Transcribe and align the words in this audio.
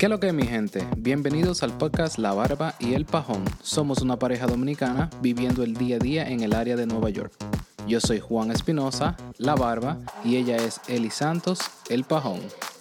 ¿Qué 0.00 0.08
lo 0.08 0.18
que 0.18 0.28
es, 0.28 0.32
mi 0.32 0.44
gente? 0.44 0.86
Bienvenidos 0.96 1.62
al 1.62 1.76
podcast 1.76 2.16
La 2.16 2.32
Barba 2.32 2.74
y 2.78 2.94
el 2.94 3.04
Pajón. 3.04 3.44
Somos 3.60 4.00
una 4.00 4.18
pareja 4.18 4.46
dominicana 4.46 5.10
viviendo 5.20 5.62
el 5.62 5.74
día 5.74 5.96
a 5.96 5.98
día 5.98 6.26
en 6.26 6.40
el 6.40 6.54
área 6.54 6.74
de 6.74 6.86
Nueva 6.86 7.10
York. 7.10 7.34
Yo 7.86 8.00
soy 8.00 8.18
Juan 8.18 8.50
Espinosa, 8.50 9.18
La 9.36 9.56
Barba, 9.56 9.98
y 10.24 10.36
ella 10.36 10.56
es 10.56 10.80
Eli 10.88 11.10
Santos, 11.10 11.58
el 11.90 12.04
Pajón. 12.04 12.40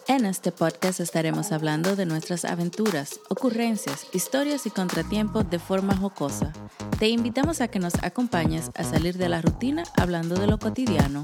En 0.09 0.25
este 0.25 0.51
podcast 0.51 1.01
estaremos 1.01 1.51
hablando 1.51 1.95
de 1.95 2.07
nuestras 2.07 2.43
aventuras, 2.43 3.19
ocurrencias, 3.29 4.07
historias 4.11 4.65
y 4.65 4.71
contratiempos 4.71 5.47
de 5.51 5.59
forma 5.59 5.95
jocosa. 5.95 6.51
Te 6.97 7.09
invitamos 7.09 7.61
a 7.61 7.67
que 7.67 7.77
nos 7.77 7.93
acompañes 8.01 8.71
a 8.73 8.83
salir 8.83 9.19
de 9.19 9.29
la 9.29 9.39
rutina 9.39 9.83
hablando 9.95 10.33
de 10.33 10.47
lo 10.47 10.57
cotidiano. 10.57 11.21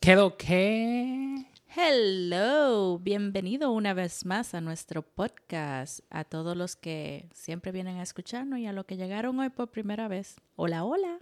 ¿Qué 0.00 0.16
lo 0.16 0.36
que? 0.36 1.46
Hello, 1.76 2.98
bienvenido 2.98 3.70
una 3.70 3.94
vez 3.94 4.26
más 4.26 4.54
a 4.54 4.60
nuestro 4.60 5.02
podcast. 5.02 6.00
A 6.10 6.24
todos 6.24 6.56
los 6.56 6.74
que 6.74 7.28
siempre 7.32 7.70
vienen 7.70 7.98
a 7.98 8.02
escucharnos 8.02 8.58
y 8.58 8.66
a 8.66 8.72
los 8.72 8.84
que 8.84 8.96
llegaron 8.96 9.38
hoy 9.38 9.50
por 9.50 9.70
primera 9.70 10.08
vez. 10.08 10.40
Hola, 10.56 10.82
hola. 10.82 11.20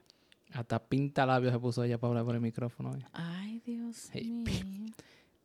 Hasta 0.52 0.78
pinta 0.78 1.26
labios 1.26 1.52
se 1.52 1.58
puso 1.58 1.84
ella 1.84 1.98
para 1.98 2.08
hablar 2.10 2.24
por 2.24 2.34
el 2.34 2.40
micrófono. 2.40 2.92
Ay, 3.12 3.60
Dios 3.64 4.08
Hey, 4.12 4.30
mío. 4.30 4.92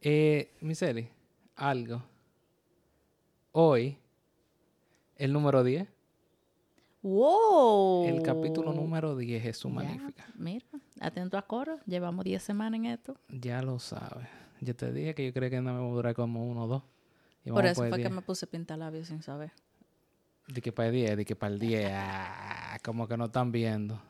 Eh, 0.02 0.54
Miseli, 0.62 1.08
algo. 1.56 2.02
Hoy, 3.52 3.98
el 5.16 5.32
número 5.34 5.64
10, 5.64 5.88
¡Wow! 7.02 8.06
el 8.08 8.22
capítulo 8.24 8.74
número 8.74 9.16
10 9.16 9.46
es 9.46 9.58
su. 9.58 9.68
Ya, 9.70 9.74
magnífica. 9.76 10.26
Mira, 10.36 10.66
atento 11.02 11.38
a 11.38 11.42
coro. 11.46 11.78
Llevamos 11.86 12.24
10 12.24 12.42
semanas 12.42 12.80
en 12.80 12.86
esto. 12.86 13.16
Ya 13.30 13.62
lo 13.62 13.78
sabes. 13.80 14.28
Yo 14.62 14.74
te 14.76 14.92
dije 14.94 15.14
que 15.14 15.26
yo 15.26 15.34
creía 15.34 15.50
que 15.50 15.62
no 15.62 15.74
me 15.74 15.80
iba 15.82 15.90
a 15.90 15.94
durar 15.94 16.16
como 16.16 16.50
uno 16.50 16.64
o 16.64 16.68
dos. 16.68 16.84
Y 17.46 17.52
Por 17.52 17.66
eso 17.66 17.82
fue 17.82 17.92
que 17.92 17.98
10. 17.98 18.12
me 18.12 18.22
puse 18.22 18.48
pintalabios 18.48 19.08
sin 19.10 19.22
saber. 19.22 19.52
De 20.48 20.62
que 20.62 20.72
para 20.72 20.88
el 20.90 20.96
10, 20.96 21.18
de 21.18 21.26
que 21.26 21.36
para 21.36 21.54
el 21.54 21.60
10. 21.60 21.92
ah, 21.94 22.78
como 22.84 23.06
que 23.08 23.18
no 23.18 23.26
están 23.26 23.52
viendo. 23.52 24.02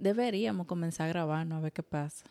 Deberíamos 0.00 0.66
comenzar 0.66 1.06
a 1.06 1.08
grabarnos 1.12 1.58
a 1.58 1.60
ver 1.60 1.72
qué 1.72 1.82
pasa. 1.82 2.24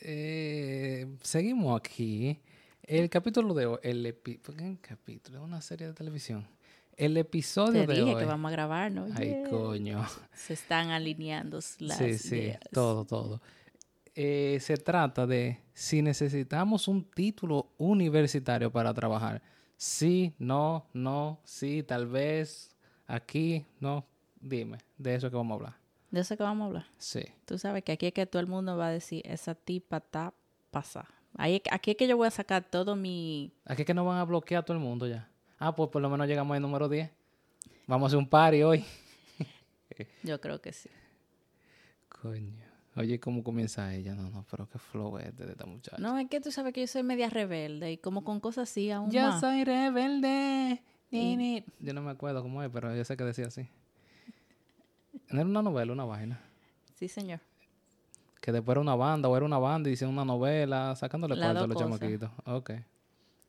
Eh, 0.00 1.06
seguimos 1.22 1.78
aquí. 1.78 2.38
El 2.82 3.08
capítulo 3.08 3.54
de 3.54 3.66
hoy. 3.66 3.78
El 3.82 4.04
epi- 4.04 4.38
¿Por 4.40 4.56
qué 4.56 4.76
capítulo? 4.80 5.38
Es 5.38 5.44
una 5.44 5.60
serie 5.60 5.86
de 5.86 5.92
televisión. 5.92 6.44
El 6.96 7.16
episodio 7.16 7.82
Te 7.82 7.86
de 7.86 8.00
dije 8.00 8.14
hoy. 8.14 8.20
que 8.20 8.26
vamos 8.26 8.48
a 8.48 8.52
grabarnos. 8.52 9.10
Ay, 9.14 9.28
yeah. 9.28 9.48
coño. 9.48 10.04
Se 10.34 10.54
están 10.54 10.90
alineando 10.90 11.60
las 11.78 11.98
sí, 11.98 12.18
sí, 12.18 12.34
ideas. 12.36 12.60
todo, 12.72 13.04
todo. 13.04 13.40
Eh, 14.14 14.58
se 14.60 14.76
trata 14.76 15.26
de 15.26 15.60
si 15.72 16.02
necesitamos 16.02 16.88
un 16.88 17.04
título 17.04 17.68
universitario 17.78 18.70
para 18.70 18.92
trabajar. 18.92 19.40
Sí, 19.76 20.34
no, 20.38 20.86
no, 20.92 21.40
sí, 21.44 21.82
tal 21.82 22.06
vez, 22.08 22.70
aquí, 23.06 23.64
no. 23.80 24.04
Dime, 24.40 24.78
de 24.98 25.14
eso 25.14 25.30
que 25.30 25.36
vamos 25.36 25.52
a 25.52 25.54
hablar. 25.54 25.81
De 26.12 26.20
eso 26.20 26.36
que 26.36 26.42
vamos 26.44 26.62
a 26.62 26.66
hablar. 26.68 26.86
Sí. 26.98 27.22
Tú 27.46 27.58
sabes 27.58 27.82
que 27.82 27.90
aquí 27.92 28.06
es 28.06 28.12
que 28.12 28.26
todo 28.26 28.38
el 28.40 28.46
mundo 28.46 28.76
va 28.76 28.86
a 28.86 28.90
decir, 28.90 29.22
esa 29.24 29.54
tipa 29.56 29.96
está 29.96 30.32
pasada. 30.70 31.08
Ahí, 31.36 31.60
aquí 31.72 31.90
es 31.92 31.96
que 31.96 32.06
yo 32.06 32.16
voy 32.16 32.28
a 32.28 32.30
sacar 32.30 32.62
todo 32.62 32.94
mi... 32.94 33.52
Aquí 33.64 33.82
es 33.82 33.86
que 33.86 33.94
nos 33.94 34.06
van 34.06 34.18
a 34.18 34.24
bloquear 34.24 34.60
a 34.60 34.64
todo 34.64 34.76
el 34.76 34.82
mundo 34.82 35.08
ya. 35.08 35.28
Ah, 35.58 35.74
pues 35.74 35.88
por 35.90 36.00
lo 36.02 36.08
menos 36.10 36.28
llegamos 36.28 36.54
al 36.54 36.62
número 36.62 36.88
10. 36.88 37.10
Vamos 37.86 38.04
a 38.04 38.06
hacer 38.08 38.18
un 38.18 38.28
party 38.28 38.62
hoy. 38.62 38.84
Yo 40.22 40.40
creo 40.40 40.60
que 40.60 40.72
sí. 40.72 40.88
Coño. 42.08 42.62
Oye, 42.94 43.18
¿cómo 43.18 43.42
comienza 43.42 43.94
ella? 43.94 44.14
No, 44.14 44.28
no, 44.28 44.44
pero 44.50 44.68
qué 44.68 44.78
flow 44.78 45.16
es 45.18 45.34
de 45.36 45.50
esta 45.50 45.64
muchacha. 45.64 45.96
No, 45.98 46.18
es 46.18 46.28
que 46.28 46.40
tú 46.42 46.52
sabes 46.52 46.74
que 46.74 46.82
yo 46.82 46.86
soy 46.86 47.02
media 47.02 47.30
rebelde 47.30 47.90
y 47.92 47.96
como 47.96 48.22
con 48.22 48.38
cosas 48.38 48.68
así 48.70 48.90
aún 48.90 49.10
Yo 49.10 49.22
más. 49.22 49.40
soy 49.40 49.64
rebelde. 49.64 50.82
Ni, 51.10 51.32
Y- 51.32 51.36
ni. 51.36 51.64
Yo 51.80 51.94
no 51.94 52.02
me 52.02 52.10
acuerdo 52.10 52.42
cómo 52.42 52.62
es, 52.62 52.68
pero 52.70 52.94
yo 52.94 53.02
sé 53.04 53.16
que 53.16 53.24
decía 53.24 53.46
así. 53.46 53.66
Era 55.32 55.44
una 55.44 55.62
novela, 55.62 55.92
una 55.92 56.04
vaina. 56.04 56.40
Sí, 56.94 57.08
señor. 57.08 57.40
Que 58.40 58.52
después 58.52 58.74
era 58.74 58.80
una 58.80 58.94
banda, 58.96 59.28
o 59.28 59.36
era 59.36 59.46
una 59.46 59.58
banda 59.58 59.88
y 59.88 59.92
hicieron 59.92 60.14
una 60.14 60.24
novela, 60.24 60.94
sacándole 60.96 61.36
Las 61.36 61.46
cuarto 61.46 61.64
a 61.64 61.66
los 61.68 61.74
cosas. 61.76 61.98
chamaquitos. 62.00 62.30
Ok. 62.46 62.70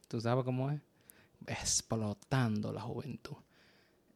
¿Tú 0.08 0.22
sabes 0.22 0.44
cómo 0.44 0.70
es? 0.72 0.80
Explotando 1.48 2.72
la 2.72 2.82
juventud. 2.82 3.36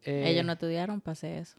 Eh, 0.03 0.29
Ellos 0.31 0.45
no 0.45 0.53
estudiaron 0.53 1.01
para 1.01 1.13
hacer 1.13 1.39
eso. 1.41 1.57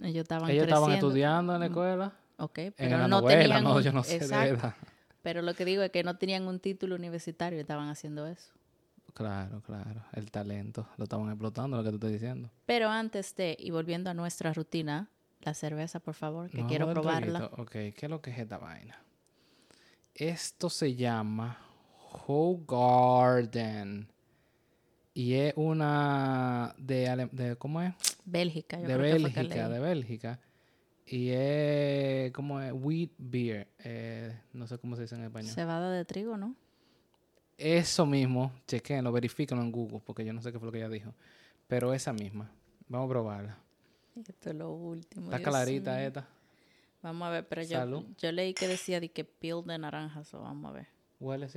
Ellos 0.00 0.22
estaban 0.22 0.48
ellos 0.50 0.64
estaban 0.64 0.84
creciendo. 0.84 1.08
estudiando 1.08 1.54
en 1.54 1.60
la 1.60 1.66
escuela. 1.66 2.12
Ok, 2.38 2.58
En 2.58 2.72
pero 2.76 2.98
la 2.98 3.08
no 3.08 3.20
novela, 3.20 3.56
tenían 3.56 3.64
no, 3.64 3.80
yo 3.80 3.92
no 3.92 4.04
sé 4.04 4.20
de 4.20 4.26
edad. 4.26 4.74
Pero 5.22 5.42
lo 5.42 5.54
que 5.54 5.64
digo 5.64 5.82
es 5.82 5.90
que 5.90 6.04
no 6.04 6.16
tenían 6.16 6.46
un 6.46 6.60
título 6.60 6.94
universitario 6.94 7.58
y 7.58 7.60
estaban 7.62 7.88
haciendo 7.88 8.26
eso. 8.28 8.52
Claro, 9.12 9.60
claro. 9.62 10.04
El 10.12 10.30
talento. 10.30 10.86
Lo 10.96 11.04
estaban 11.04 11.28
explotando, 11.28 11.76
lo 11.76 11.82
que 11.82 11.90
tú 11.90 11.96
estás 11.96 12.12
diciendo. 12.12 12.48
Pero 12.66 12.88
antes 12.88 13.34
de, 13.34 13.56
y 13.58 13.72
volviendo 13.72 14.08
a 14.08 14.14
nuestra 14.14 14.52
rutina, 14.52 15.08
la 15.48 15.54
cerveza, 15.54 16.00
por 16.00 16.14
favor, 16.14 16.50
que 16.50 16.58
No, 16.62 16.66
quiero 16.68 16.90
probarla. 16.92 17.38
traguito. 17.40 17.62
Ok, 17.62 17.70
¿qué 17.70 17.94
es 18.02 18.10
lo 18.10 18.20
que 18.20 18.30
es 18.30 18.38
esta 18.38 18.58
vaina? 18.58 19.02
Esto 20.14 20.68
se 20.70 20.94
llama 20.94 21.58
Garden 22.66 24.08
Y 25.14 25.34
es 25.34 25.52
una 25.56 26.74
de, 26.78 27.08
Ale- 27.08 27.28
de 27.32 27.56
¿cómo 27.56 27.80
es? 27.82 27.94
Bélgica, 28.24 28.78
yo 28.80 28.86
de 28.88 28.94
creo 28.94 28.98
que 29.14 29.20
fue 29.20 29.32
que 29.32 29.40
Bélgica, 29.40 29.68
de 29.68 29.80
Bélgica. 29.80 30.40
Y 31.06 31.30
es, 31.30 32.32
¿cómo 32.32 32.60
es? 32.60 32.72
Wheat 32.72 33.10
beer. 33.18 33.68
Eh, 33.78 34.38
no 34.52 34.66
sé 34.66 34.78
cómo 34.78 34.94
se 34.96 35.02
dice 35.02 35.14
en 35.14 35.24
español. 35.24 35.52
Cebada 35.54 35.90
de 35.90 36.04
trigo, 36.04 36.36
¿no? 36.36 36.54
Eso 37.56 38.06
mismo, 38.06 38.52
chequenlo, 38.66 39.10
verifíquenlo 39.10 39.64
en 39.64 39.72
Google, 39.72 40.00
porque 40.04 40.24
yo 40.24 40.32
no 40.32 40.42
sé 40.42 40.52
qué 40.52 40.58
fue 40.58 40.66
lo 40.66 40.72
que 40.72 40.78
ella 40.78 40.88
dijo. 40.90 41.14
Pero 41.66 41.92
esa 41.94 42.12
misma. 42.12 42.50
Vamos 42.88 43.06
a 43.06 43.10
probarla. 43.10 43.58
Esto 44.26 44.50
es 44.50 44.56
lo 44.56 44.70
último. 44.72 45.26
Está 45.26 45.38
Dios 45.38 45.48
clarita 45.48 45.96
mío. 45.96 46.06
esta. 46.06 46.28
Vamos 47.02 47.26
a 47.28 47.30
ver, 47.30 47.46
pero 47.48 47.62
yo, 47.62 48.04
yo 48.18 48.32
leí 48.32 48.54
que 48.54 48.66
decía 48.66 48.98
de 49.00 49.10
que 49.10 49.24
peel 49.24 49.64
de 49.64 49.78
naranjas, 49.78 50.32
o 50.34 50.40
vamos 50.42 50.70
a 50.70 50.72
ver. 50.72 50.88
Huele 51.20 51.48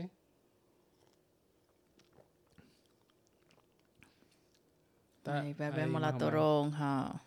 Ay, 5.26 5.48
ahí 5.48 5.54
bebemos 5.54 6.02
la 6.02 6.18
toronja. 6.18 7.22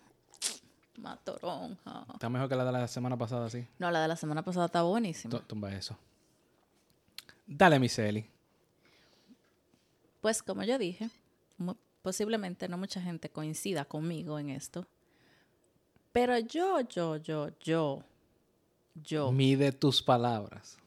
La 0.96 1.16
toronja. 1.16 2.06
Está 2.12 2.28
mejor 2.28 2.48
que 2.48 2.56
la 2.56 2.64
de 2.64 2.72
la 2.72 2.88
semana 2.88 3.16
pasada, 3.16 3.50
sí. 3.50 3.66
No, 3.78 3.90
la 3.90 4.00
de 4.02 4.08
la 4.08 4.16
semana 4.16 4.42
pasada 4.42 4.66
está 4.66 4.82
buenísima. 4.82 5.30
Tu- 5.38 5.44
Tumba 5.46 5.72
eso. 5.72 5.96
Dale, 7.46 7.78
Miseli. 7.78 8.26
Pues 10.20 10.42
como 10.42 10.62
yo 10.62 10.78
dije, 10.78 11.10
posiblemente 12.02 12.68
no 12.68 12.78
mucha 12.78 13.00
gente 13.02 13.28
coincida 13.28 13.84
conmigo 13.84 14.38
en 14.38 14.50
esto. 14.50 14.86
Pero 16.14 16.38
yo, 16.38 16.80
yo, 16.82 17.16
yo, 17.16 17.48
yo, 17.60 18.02
yo. 18.94 19.32
Mide 19.32 19.72
tus 19.72 20.00
palabras. 20.00 20.78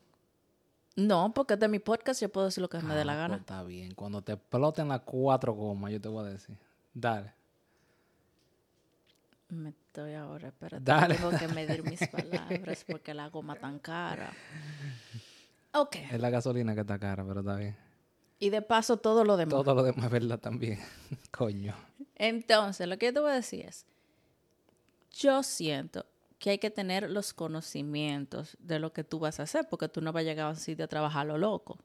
No, 0.95 1.33
porque 1.33 1.57
de 1.57 1.67
mi 1.67 1.79
podcast 1.79 2.21
yo 2.21 2.29
puedo 2.29 2.45
decir 2.47 2.61
lo 2.61 2.69
que 2.69 2.79
me 2.79 2.95
dé 2.95 3.03
la 3.05 3.11
Ah, 3.11 3.15
pues 3.17 3.21
gana. 3.29 3.35
está 3.35 3.63
bien. 3.63 3.93
Cuando 3.93 4.21
te 4.23 4.31
exploten 4.31 4.87
las 4.87 5.01
cuatro 5.01 5.53
gomas, 5.53 5.91
yo 5.91 5.99
te 6.01 6.07
voy 6.07 6.25
a 6.25 6.29
decir. 6.29 6.55
Dale. 6.93 7.33
Me 9.49 9.69
estoy 9.69 10.13
ahora. 10.13 10.51
Dale. 10.81 11.15
Tengo 11.15 11.29
que 11.37 11.47
medir 11.49 11.83
mis 11.83 11.99
palabras 12.07 12.85
porque 12.89 13.13
la 13.13 13.27
goma 13.29 13.55
tan 13.55 13.79
cara. 13.79 14.31
Ok. 15.73 15.95
Es 16.11 16.19
la 16.19 16.29
gasolina 16.31 16.73
que 16.73 16.81
está 16.81 16.97
cara, 16.97 17.23
pero 17.27 17.41
está 17.41 17.55
bien. 17.57 17.75
Y 18.39 18.49
de 18.49 18.63
paso 18.63 18.97
todo 18.97 19.23
lo 19.23 19.37
demás. 19.37 19.51
Todo 19.51 19.75
lo 19.75 19.83
demás 19.83 20.05
es 20.05 20.11
verdad 20.11 20.39
también. 20.39 20.79
Coño. 21.31 21.75
Entonces, 22.15 22.87
lo 22.87 22.97
que 22.97 23.07
yo 23.07 23.13
te 23.13 23.19
voy 23.19 23.29
a 23.31 23.35
decir 23.35 23.65
es, 23.65 23.85
yo 25.17 25.43
siento 25.43 26.05
que 26.39 26.51
hay 26.51 26.59
que 26.59 26.69
tener 26.69 27.09
los 27.09 27.33
conocimientos 27.33 28.55
de 28.59 28.79
lo 28.79 28.93
que 28.93 29.03
tú 29.03 29.19
vas 29.19 29.39
a 29.39 29.43
hacer, 29.43 29.67
porque 29.69 29.89
tú 29.89 30.01
no 30.01 30.13
vas 30.13 30.21
a 30.21 30.23
llegar 30.25 30.47
a 30.47 30.49
un 30.49 30.55
sitio 30.55 30.85
a 30.85 30.87
trabajar 30.87 31.25
lo 31.25 31.37
loco. 31.37 31.79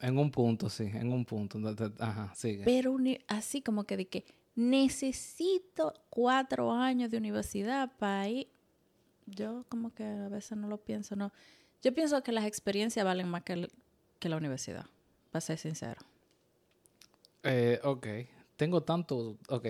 En 0.00 0.18
un 0.18 0.30
punto, 0.30 0.68
sí. 0.68 0.84
En 0.84 1.12
un 1.12 1.24
punto. 1.24 1.58
Ajá, 1.98 2.32
sigue. 2.34 2.64
Pero 2.64 2.96
así 3.26 3.62
como 3.62 3.84
que 3.84 3.96
de 3.96 4.06
que 4.08 4.24
necesito 4.54 5.94
cuatro 6.10 6.72
años 6.72 7.10
de 7.10 7.16
universidad 7.16 7.90
para 7.98 8.28
ir. 8.28 8.48
Yo 9.26 9.64
como 9.68 9.92
que 9.94 10.04
a 10.04 10.28
veces 10.28 10.56
no 10.56 10.68
lo 10.68 10.78
pienso, 10.78 11.16
no. 11.16 11.32
Yo 11.82 11.92
pienso 11.94 12.22
que 12.22 12.32
las 12.32 12.44
experiencias 12.44 13.04
valen 13.04 13.28
más 13.28 13.42
que, 13.42 13.52
el- 13.54 13.72
que 14.18 14.28
la 14.28 14.36
universidad, 14.36 14.86
para 15.30 15.40
ser 15.40 15.58
sincero. 15.58 16.00
Eh, 17.42 17.80
ok. 17.84 18.06
Tengo 18.58 18.82
tanto... 18.82 19.38
Ok. 19.48 19.64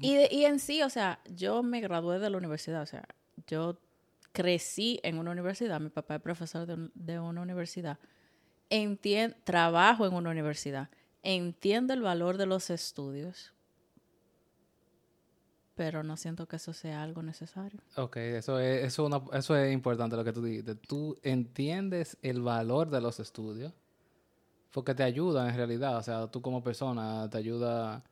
Y, 0.00 0.14
de- 0.16 0.28
y 0.30 0.44
en 0.44 0.58
sí, 0.58 0.82
o 0.82 0.90
sea, 0.90 1.20
yo 1.34 1.62
me 1.62 1.80
gradué 1.80 2.18
de 2.18 2.28
la 2.28 2.36
universidad, 2.36 2.82
o 2.82 2.86
sea, 2.86 3.06
yo 3.46 3.78
crecí 4.32 4.98
en 5.04 5.18
una 5.18 5.30
universidad, 5.30 5.80
mi 5.80 5.88
papá 5.90 6.16
es 6.16 6.20
profesor 6.22 6.66
de, 6.66 6.74
un- 6.74 6.92
de 6.94 7.18
una 7.20 7.40
universidad. 7.40 7.98
Entien 8.68 9.36
trabajo 9.44 10.06
en 10.06 10.12
una 10.14 10.30
universidad. 10.30 10.90
Entiendo 11.22 11.94
el 11.94 12.02
valor 12.02 12.36
de 12.36 12.46
los 12.46 12.68
estudios, 12.68 13.52
pero 15.76 16.02
no 16.02 16.16
siento 16.16 16.46
que 16.48 16.56
eso 16.56 16.72
sea 16.72 17.02
algo 17.02 17.22
necesario. 17.22 17.80
Ok, 17.96 18.16
eso 18.16 18.58
es, 18.58 18.84
eso, 18.84 19.06
una, 19.06 19.22
eso 19.34 19.56
es 19.56 19.72
importante 19.72 20.16
lo 20.16 20.24
que 20.24 20.32
tú 20.32 20.42
dijiste. 20.42 20.74
Tú 20.74 21.16
entiendes 21.22 22.18
el 22.22 22.42
valor 22.42 22.90
de 22.90 23.00
los 23.00 23.20
estudios 23.20 23.72
porque 24.72 24.94
te 24.94 25.02
ayuda 25.04 25.48
en 25.48 25.54
realidad. 25.56 25.96
O 25.98 26.02
sea, 26.02 26.26
tú 26.26 26.42
como 26.42 26.62
persona 26.62 27.28
te 27.30 27.38
ayuda, 27.38 28.02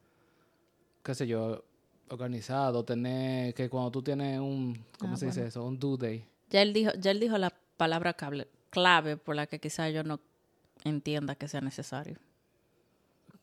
qué 1.02 1.14
sé 1.14 1.26
yo, 1.26 1.64
organizado, 2.08 2.84
tener 2.84 3.54
que 3.54 3.68
cuando 3.70 3.90
tú 3.90 4.02
tienes 4.02 4.40
un, 4.40 4.84
¿cómo 4.98 5.14
Ah, 5.14 5.16
se 5.16 5.26
dice 5.26 5.46
eso? 5.46 5.64
Un 5.64 5.78
due 5.78 5.96
day. 5.98 6.24
Ya 6.50 6.62
él 6.62 6.72
dijo, 6.72 6.90
ya 6.98 7.10
él 7.12 7.20
dijo 7.20 7.38
la 7.38 7.52
palabra 7.76 8.16
cable- 8.16 8.48
clave 8.70 9.16
por 9.16 9.36
la 9.36 9.46
que 9.46 9.58
quizá 9.60 9.88
yo 9.90 10.02
no 10.04 10.20
entienda 10.84 11.34
que 11.34 11.46
sea 11.48 11.60
necesario. 11.60 12.16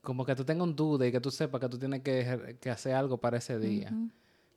Como 0.01 0.25
que 0.25 0.35
tú 0.35 0.43
tengas 0.45 0.67
un 0.67 0.75
due 0.75 0.97
day, 0.97 1.11
que 1.11 1.19
tú 1.19 1.31
sepas 1.31 1.59
que 1.61 1.69
tú 1.69 1.77
tienes 1.77 2.01
que, 2.01 2.57
que 2.61 2.69
hacer 2.69 2.93
algo 2.93 3.17
para 3.17 3.37
ese 3.37 3.59
día. 3.59 3.89
Ujú. 3.91 4.09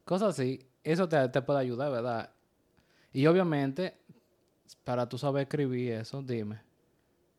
Cosas 0.04 0.30
así, 0.30 0.64
eso 0.84 1.08
te, 1.08 1.28
te 1.28 1.42
puede 1.42 1.60
ayudar, 1.60 1.90
¿verdad? 1.90 2.30
Y 3.12 3.26
obviamente, 3.26 3.96
para 4.84 5.08
tú 5.08 5.18
saber 5.18 5.42
escribir 5.42 5.92
eso, 5.92 6.22
dime, 6.22 6.60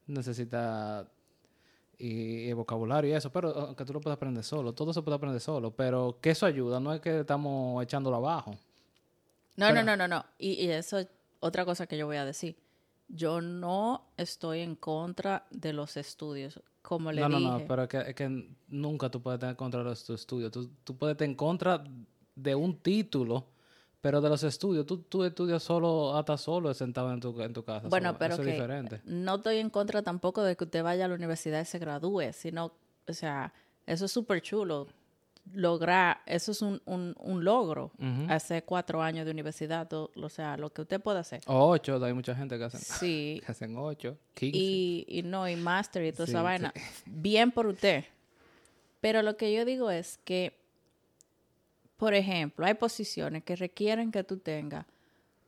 necesitas 0.07 1.07
y, 2.01 2.49
y 2.49 2.53
vocabulario 2.53 3.11
y 3.11 3.13
eso, 3.13 3.31
pero 3.31 3.49
aunque 3.57 3.85
tú 3.85 3.93
lo 3.93 4.01
puedes 4.01 4.15
aprender 4.17 4.43
solo, 4.43 4.73
todo 4.73 4.91
se 4.93 5.01
puede 5.01 5.15
aprender 5.15 5.39
solo, 5.41 5.71
pero 5.71 6.17
que 6.21 6.31
eso 6.31 6.45
ayuda, 6.45 6.79
no 6.79 6.93
es 6.93 7.01
que 7.01 7.19
estamos 7.21 7.83
echándolo 7.83 8.15
abajo. 8.17 8.51
No, 9.57 9.67
Pero- 9.67 9.83
no, 9.83 9.95
no, 9.95 9.97
no, 9.97 10.07
no. 10.07 10.25
Y, 10.39 10.53
y 10.53 10.69
eso 10.71 10.97
es 10.97 11.07
otra 11.39 11.65
cosa 11.65 11.85
que 11.87 11.97
yo 11.97 12.07
voy 12.07 12.17
a 12.17 12.25
decir. 12.25 12.55
Yo 13.09 13.41
no 13.41 14.05
estoy 14.17 14.61
en 14.61 14.75
contra 14.75 15.45
de 15.51 15.73
los 15.73 15.97
estudios. 15.97 16.59
Como 16.81 17.11
le 17.11 17.21
no, 17.21 17.29
no, 17.29 17.37
dije. 17.37 17.51
no, 17.51 17.67
pero 17.67 17.83
es 17.83 17.89
que, 17.89 17.97
es 17.99 18.15
que 18.15 18.47
nunca 18.69 19.09
tú 19.09 19.21
puedes 19.21 19.39
tener 19.39 19.51
en 19.51 19.57
contra 19.57 19.83
de 19.83 19.95
tu 19.95 20.13
estudio. 20.13 20.49
Tú, 20.49 20.69
tú 20.83 20.95
puedes 20.97 21.17
tener 21.17 21.31
en 21.31 21.35
contra 21.35 21.83
de 22.35 22.55
un 22.55 22.77
título, 22.77 23.45
pero 24.01 24.19
de 24.19 24.29
los 24.29 24.43
estudios. 24.43 24.85
Tú, 24.85 24.97
tú 25.03 25.23
estudias 25.23 25.61
solo, 25.63 26.17
hasta 26.17 26.35
solo 26.37 26.73
sentado 26.73 27.13
en 27.13 27.19
tu, 27.19 27.39
en 27.41 27.53
tu 27.53 27.63
casa. 27.63 27.87
Bueno, 27.87 28.17
pero 28.17 28.33
eso 28.33 28.43
que 28.43 28.49
es 28.49 28.55
diferente. 28.55 29.01
no 29.05 29.35
estoy 29.35 29.57
en 29.57 29.69
contra 29.69 30.01
tampoco 30.01 30.43
de 30.43 30.55
que 30.55 30.63
usted 30.63 30.83
vaya 30.83 31.05
a 31.05 31.07
la 31.07 31.15
universidad 31.15 31.61
y 31.61 31.65
se 31.65 31.77
gradúe, 31.79 32.33
sino, 32.33 32.73
o 33.07 33.13
sea, 33.13 33.53
eso 33.85 34.05
es 34.05 34.11
súper 34.11 34.41
chulo. 34.41 34.87
Lograr, 35.53 36.21
eso 36.27 36.51
es 36.51 36.61
un, 36.61 36.81
un, 36.85 37.15
un 37.19 37.43
logro. 37.43 37.91
Ujú. 37.97 38.25
Hacer 38.31 38.63
cuatro 38.63 39.01
años 39.01 39.25
de 39.25 39.31
universidad, 39.31 39.87
todo- 39.87 40.11
o 40.15 40.29
sea, 40.29 40.55
lo 40.55 40.71
que 40.71 40.81
usted 40.83 41.01
puede 41.01 41.17
hacer. 41.19 41.41
O 41.47 41.67
ocho, 41.69 42.03
hay 42.03 42.13
mucha 42.13 42.35
gente 42.35 42.57
que 42.59 42.63
hacen, 42.65 42.79
Sí. 42.79 43.41
que 43.45 43.51
hacen 43.51 43.75
ocho, 43.75 44.17
quince. 44.35 44.57
Y, 44.57 45.05
y 45.07 45.23
no, 45.23 45.49
y 45.49 45.55
máster 45.55 46.05
y 46.05 46.11
toda 46.11 46.27
Sí, 46.27 46.31
esa 46.33 46.43
vaina. 46.43 46.71
Bien 47.07 47.51
por 47.51 47.65
usted. 47.65 48.05
Pero 49.01 49.23
lo 49.23 49.35
que 49.35 49.51
yo 49.51 49.65
digo 49.65 49.89
es 49.89 50.19
que, 50.23 50.60
por 52.01 52.15
ejemplo, 52.15 52.65
hay 52.65 52.73
posiciones 52.73 53.43
que 53.43 53.55
requieren 53.55 54.11
que 54.11 54.23
tú 54.23 54.37
tengas 54.39 54.87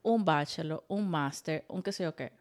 un 0.03 0.23
bachelor, 0.23 0.83
un 0.88 1.09
máster, 1.09 1.65
un 1.67 1.81
qué 1.81 1.91
sé 1.91 2.03
yo 2.03 2.15
qué. 2.15 2.31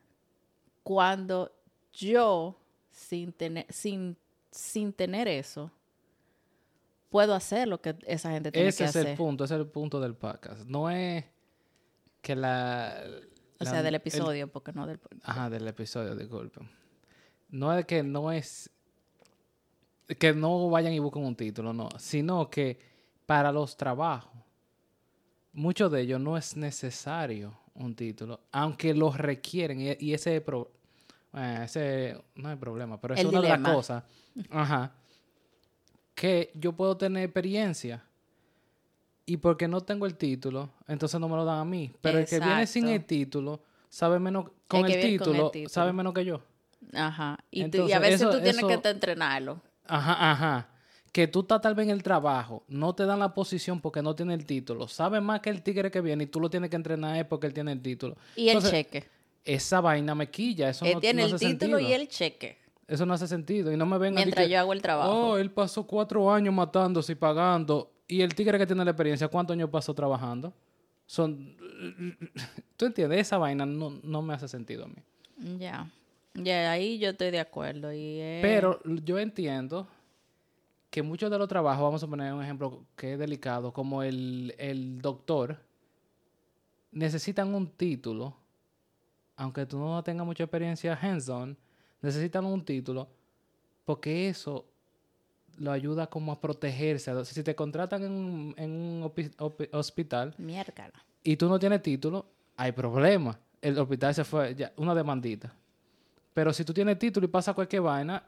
Cuando 0.82 1.50
yo, 1.94 2.54
sin 2.90 3.32
tener, 3.32 3.64
sin, 3.70 4.18
sin 4.50 4.92
tener 4.92 5.28
eso, 5.28 5.70
puedo 7.08 7.32
hacer 7.34 7.68
lo 7.68 7.80
que 7.80 7.96
esa 8.06 8.32
gente 8.32 8.52
tiene 8.52 8.68
Ese 8.68 8.84
que 8.84 8.84
es 8.84 8.90
hacer. 8.90 9.06
el 9.12 9.16
punto, 9.16 9.44
ese 9.44 9.54
es 9.54 9.60
el 9.60 9.66
punto 9.68 9.98
del 9.98 10.14
podcast. 10.14 10.66
No 10.66 10.90
es 10.90 11.24
que 12.20 12.36
la... 12.36 13.02
o 13.60 13.64
la- 13.64 13.70
sea, 13.70 13.78
del 13.82 13.94
el- 13.94 14.00
episodio, 14.02 14.46
porque 14.52 14.72
no 14.74 14.86
del... 14.86 15.00
Ajá, 15.22 15.48
del 15.48 15.66
episodio, 15.68 16.14
disculpe. 16.14 16.60
No 17.48 17.72
es 17.72 17.86
que 17.86 18.02
no 18.02 18.30
es... 18.30 18.68
Que 20.18 20.34
no 20.34 20.68
vayan 20.68 20.92
y 20.92 20.98
busquen 20.98 21.24
un 21.24 21.34
título, 21.34 21.72
no. 21.72 21.88
Sino 21.98 22.50
que 22.50 22.91
para 23.32 23.50
los 23.50 23.79
trabajos, 23.79 24.31
muchos 25.55 25.90
de 25.90 26.02
ellos 26.02 26.20
no 26.20 26.37
es 26.37 26.55
necesario 26.55 27.55
un 27.75 27.94
título, 27.94 28.40
aunque 28.52 28.93
los 28.93 29.17
requieren. 29.17 29.81
Y, 29.81 29.96
y 29.99 30.12
ese, 30.12 30.38
pro- 30.43 30.70
eh, 31.32 31.61
ese 31.64 32.23
no 32.34 32.50
hay 32.50 32.56
problema, 32.56 33.00
pero 33.00 33.14
es 33.14 33.20
El 33.20 33.29
una 33.29 33.40
de 33.40 33.49
las 33.49 33.58
cosas. 33.61 34.05
Ajá. 34.50 34.93
Que 36.14 36.50
yo 36.55 36.75
puedo 36.75 36.94
tener 36.99 37.25
experiencia. 37.25 38.05
Y 39.25 39.38
porque 39.38 39.67
no 39.67 39.81
tengo 39.81 40.05
el 40.05 40.14
título, 40.17 40.69
entonces 40.87 41.19
no 41.19 41.26
me 41.26 41.37
lo 41.37 41.46
dan 41.46 41.61
a 41.61 41.64
mí. 41.64 41.90
Pero 42.02 42.19
el 42.19 42.26
que 42.26 42.38
viene 42.38 42.67
sin 42.67 42.87
el 42.88 43.02
título, 43.06 43.62
sabe 43.88 44.19
menos, 44.19 44.50
con, 44.69 44.84
que 44.84 44.93
el, 44.93 45.00
viene 45.08 45.19
con 45.25 45.34
el 45.37 45.50
título, 45.52 45.69
sabe 45.70 45.93
menos 45.94 46.12
que 46.12 46.25
yo. 46.26 46.43
Ajá. 46.93 47.38
Y, 47.50 47.61
tú- 47.61 47.62
y 47.62 47.64
Entonces, 47.64 47.96
a 47.96 47.99
veces 47.99 48.20
eso- 48.20 48.31
tú 48.31 48.43
tienes 48.43 48.62
que 48.62 48.76
te 48.76 48.90
entrenarlo. 48.90 49.62
Ajá, 49.87 50.32
ajá. 50.32 50.69
Que 51.12 51.26
tú 51.28 51.40
estás 51.40 51.60
tal 51.60 51.74
vez 51.74 51.84
en 51.84 51.90
el 51.92 52.02
trabajo, 52.02 52.64
no 52.68 52.94
te 52.94 53.04
dan 53.04 53.18
la 53.18 53.34
posición 53.34 53.80
porque 53.80 54.00
no 54.00 54.14
tiene 54.14 54.32
el 54.32 54.46
título. 54.46 54.88
Sabe 54.88 55.20
más 55.20 55.40
que 55.40 55.50
el 55.50 55.62
tigre 55.62 55.90
que 55.90 56.00
viene 56.00 56.24
y 56.24 56.26
tú 56.26 56.40
lo 56.40 56.48
tienes 56.48 56.70
que 56.70 56.76
entrenar 56.76 57.16
es 57.18 57.26
porque 57.26 57.46
él 57.46 57.52
tiene 57.52 57.72
el 57.72 57.82
título. 57.82 58.16
Y 58.34 58.48
el 58.48 58.62
cheque. 58.62 59.04
Esa 59.44 59.80
vaina 59.82 60.14
me 60.14 60.30
quilla. 60.30 60.70
Eso 60.70 60.86
Él 60.86 60.94
no, 60.94 61.00
tiene 61.00 61.22
no 61.22 61.28
el 61.28 61.34
hace 61.34 61.46
título 61.46 61.76
sentido. 61.76 61.90
y 61.90 61.92
el 61.92 62.08
cheque. 62.08 62.58
Eso 62.88 63.04
no 63.04 63.12
hace 63.12 63.26
sentido. 63.26 63.70
Y 63.72 63.76
no 63.76 63.84
me 63.84 63.98
vengan 63.98 64.22
a 64.22 64.24
Mientras 64.24 64.48
yo 64.48 64.58
hago 64.58 64.72
el 64.72 64.80
trabajo. 64.80 65.10
Oh, 65.12 65.36
él 65.36 65.50
pasó 65.50 65.86
cuatro 65.86 66.32
años 66.32 66.54
matándose 66.54 67.12
y 67.12 67.16
pagando. 67.16 67.92
Y 68.08 68.22
el 68.22 68.34
tigre 68.34 68.56
que 68.58 68.66
tiene 68.66 68.84
la 68.84 68.90
experiencia, 68.92 69.28
¿cuántos 69.28 69.54
años 69.54 69.68
pasó 69.70 69.92
trabajando? 69.94 70.52
Son... 71.06 71.56
¿Tú 72.76 72.86
entiendes? 72.86 73.20
Esa 73.20 73.36
vaina 73.38 73.66
no, 73.66 73.98
no 74.02 74.22
me 74.22 74.32
hace 74.34 74.48
sentido 74.48 74.84
a 74.84 74.88
mí. 74.88 75.58
Ya. 75.58 75.90
Ya, 76.34 76.70
ahí 76.70 76.98
yo 76.98 77.10
estoy 77.10 77.30
de 77.30 77.40
acuerdo. 77.40 77.92
Y 77.92 78.18
Pero 78.40 78.80
yo 78.84 79.18
entiendo 79.18 79.86
que 80.92 81.02
muchos 81.02 81.30
de 81.30 81.38
los 81.38 81.48
trabajos, 81.48 81.82
vamos 81.82 82.02
a 82.02 82.06
poner 82.06 82.34
un 82.34 82.42
ejemplo 82.42 82.84
que 82.94 83.14
es 83.14 83.18
delicado, 83.18 83.72
como 83.72 84.02
el, 84.02 84.54
el 84.58 85.00
doctor, 85.00 85.58
necesitan 86.90 87.54
un 87.54 87.66
título, 87.66 88.36
aunque 89.36 89.64
tú 89.64 89.78
no 89.78 90.04
tengas 90.04 90.26
mucha 90.26 90.44
experiencia 90.44 90.92
hands-on, 91.00 91.56
necesitan 92.02 92.44
un 92.44 92.62
título, 92.62 93.08
porque 93.86 94.28
eso 94.28 94.66
lo 95.56 95.72
ayuda 95.72 96.08
como 96.08 96.30
a 96.30 96.38
protegerse. 96.38 97.24
Si 97.24 97.42
te 97.42 97.54
contratan 97.54 98.02
en 98.02 98.12
un, 98.12 98.54
en 98.58 98.70
un 98.70 99.10
hospital 99.72 100.34
Miércala. 100.36 101.02
y 101.24 101.36
tú 101.36 101.48
no 101.48 101.58
tienes 101.58 101.80
título, 101.80 102.26
hay 102.54 102.72
problema. 102.72 103.40
El 103.62 103.78
hospital 103.78 104.14
se 104.14 104.24
fue, 104.24 104.54
ya, 104.54 104.74
una 104.76 104.94
demandita. 104.94 105.54
Pero 106.34 106.52
si 106.52 106.66
tú 106.66 106.74
tienes 106.74 106.98
título 106.98 107.24
y 107.24 107.30
pasa 107.30 107.54
cualquier 107.54 107.80
vaina, 107.80 108.22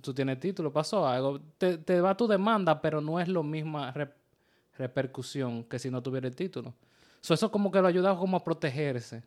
tú 0.00 0.14
tienes 0.14 0.40
título, 0.40 0.72
pasó 0.72 1.06
algo, 1.06 1.40
te, 1.58 1.78
te 1.78 2.00
va 2.00 2.16
tu 2.16 2.26
demanda, 2.26 2.80
pero 2.80 3.00
no 3.00 3.20
es 3.20 3.28
lo 3.28 3.42
misma 3.42 3.90
re- 3.92 4.12
repercusión 4.76 5.64
que 5.64 5.78
si 5.78 5.90
no 5.90 6.02
tuviera 6.02 6.28
el 6.28 6.36
título. 6.36 6.74
So, 7.20 7.34
eso 7.34 7.50
como 7.50 7.70
que 7.70 7.80
lo 7.80 7.88
ayuda 7.88 8.16
como 8.16 8.36
a 8.36 8.44
protegerse. 8.44 9.22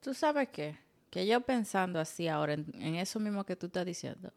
¿Tú 0.00 0.14
sabes 0.14 0.48
qué? 0.50 0.78
Que 1.10 1.26
yo 1.26 1.40
pensando 1.40 1.98
así 1.98 2.28
ahora 2.28 2.54
en, 2.54 2.66
en 2.80 2.94
eso 2.96 3.18
mismo 3.18 3.44
que 3.44 3.56
tú 3.56 3.66
estás 3.66 3.86
diciendo. 3.86 4.32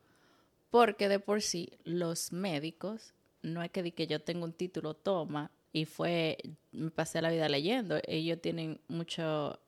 Porque 0.71 1.09
de 1.09 1.19
por 1.19 1.41
sí 1.41 1.71
los 1.83 2.31
médicos, 2.31 3.13
no 3.41 3.63
es 3.63 3.71
que 3.71 3.83
di 3.83 3.91
que 3.91 4.07
yo 4.07 4.21
tengo 4.21 4.45
un 4.45 4.53
título, 4.53 4.93
toma, 4.93 5.51
y 5.71 5.85
fue, 5.85 6.37
me 6.71 6.89
pasé 6.91 7.21
la 7.21 7.29
vida 7.29 7.49
leyendo. 7.49 7.99
Ellos 8.07 8.41
tienen 8.41 8.79
mucho... 8.87 9.59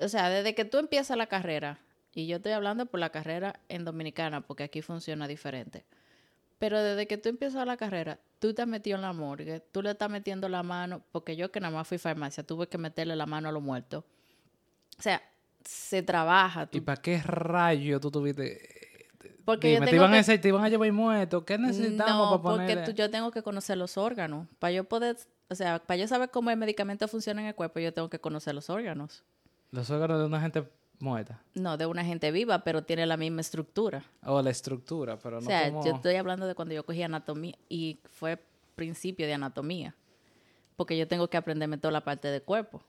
O 0.00 0.08
sea, 0.08 0.28
desde 0.28 0.54
que 0.56 0.64
tú 0.64 0.78
empiezas 0.78 1.16
la 1.16 1.28
carrera, 1.28 1.78
y 2.14 2.26
yo 2.26 2.36
estoy 2.36 2.52
hablando 2.52 2.86
por 2.86 3.00
la 3.00 3.10
carrera 3.10 3.58
en 3.68 3.84
Dominicana, 3.84 4.40
porque 4.42 4.62
aquí 4.64 4.82
funciona 4.82 5.26
diferente. 5.28 5.84
Pero 6.58 6.80
desde 6.82 7.06
que 7.06 7.18
tú 7.18 7.28
empiezas 7.28 7.66
la 7.66 7.76
carrera, 7.76 8.18
tú 8.38 8.54
te 8.54 8.62
has 8.62 8.68
metido 8.68 8.96
en 8.96 9.02
la 9.02 9.12
morgue, 9.12 9.60
tú 9.72 9.82
le 9.82 9.90
estás 9.90 10.08
metiendo 10.08 10.48
la 10.48 10.62
mano, 10.62 11.02
porque 11.12 11.36
yo 11.36 11.50
que 11.50 11.60
nada 11.60 11.74
más 11.74 11.88
fui 11.88 11.98
farmacia, 11.98 12.44
tuve 12.44 12.68
que 12.68 12.78
meterle 12.78 13.16
la 13.16 13.26
mano 13.26 13.48
a 13.48 13.52
los 13.52 13.62
muertos. 13.62 14.04
O 14.98 15.02
sea, 15.02 15.20
se 15.64 16.02
trabaja. 16.02 16.68
¿Y 16.70 16.78
tú- 16.78 16.84
para 16.84 17.00
qué 17.02 17.20
rayo 17.22 17.98
tú 18.00 18.10
tuviste? 18.10 18.70
porque 19.44 19.68
Dime, 19.68 19.80
yo 19.86 19.90
te, 19.90 19.96
iban 19.96 20.12
que- 20.12 20.32
a 20.32 20.40
te 20.40 20.48
iban 20.48 20.64
a 20.64 20.68
llevar 20.70 20.90
muerto. 20.92 21.44
¿Qué 21.44 21.58
necesitamos 21.58 22.30
no, 22.30 22.30
para 22.30 22.42
porque 22.42 22.74
ponerle? 22.74 22.84
tú- 22.84 22.92
yo 22.92 23.10
tengo 23.10 23.30
que 23.30 23.42
conocer 23.42 23.76
los 23.76 23.98
órganos. 23.98 24.46
Para 24.58 24.70
yo 24.72 24.84
poder, 24.84 25.16
o 25.50 25.54
sea, 25.54 25.80
para 25.80 25.98
yo 25.98 26.08
saber 26.08 26.30
cómo 26.30 26.50
el 26.50 26.56
medicamento 26.56 27.06
funciona 27.08 27.42
en 27.42 27.48
el 27.48 27.54
cuerpo, 27.54 27.78
yo 27.80 27.92
tengo 27.92 28.08
que 28.08 28.18
conocer 28.20 28.54
los 28.54 28.70
órganos. 28.70 29.22
Los 29.70 29.90
órganos 29.90 30.18
de 30.20 30.24
una 30.26 30.40
gente 30.40 30.64
muerta. 30.98 31.40
No 31.54 31.76
de 31.76 31.86
una 31.86 32.04
gente 32.04 32.30
viva, 32.30 32.64
pero 32.64 32.82
tiene 32.82 33.06
la 33.06 33.16
misma 33.16 33.40
estructura. 33.40 34.04
O 34.24 34.40
la 34.42 34.50
estructura, 34.50 35.18
pero 35.18 35.40
no 35.40 35.46
o 35.46 35.48
sea, 35.48 35.70
como... 35.70 35.84
yo 35.84 35.94
estoy 35.94 36.16
hablando 36.16 36.46
de 36.46 36.54
cuando 36.54 36.74
yo 36.74 36.84
cogí 36.84 37.02
anatomía 37.02 37.56
y 37.68 37.98
fue 38.10 38.38
principio 38.74 39.26
de 39.26 39.34
anatomía. 39.34 39.94
Porque 40.76 40.96
yo 40.96 41.06
tengo 41.06 41.28
que 41.28 41.36
aprenderme 41.36 41.78
toda 41.78 41.92
la 41.92 42.02
parte 42.02 42.28
del 42.28 42.42
cuerpo. 42.42 42.82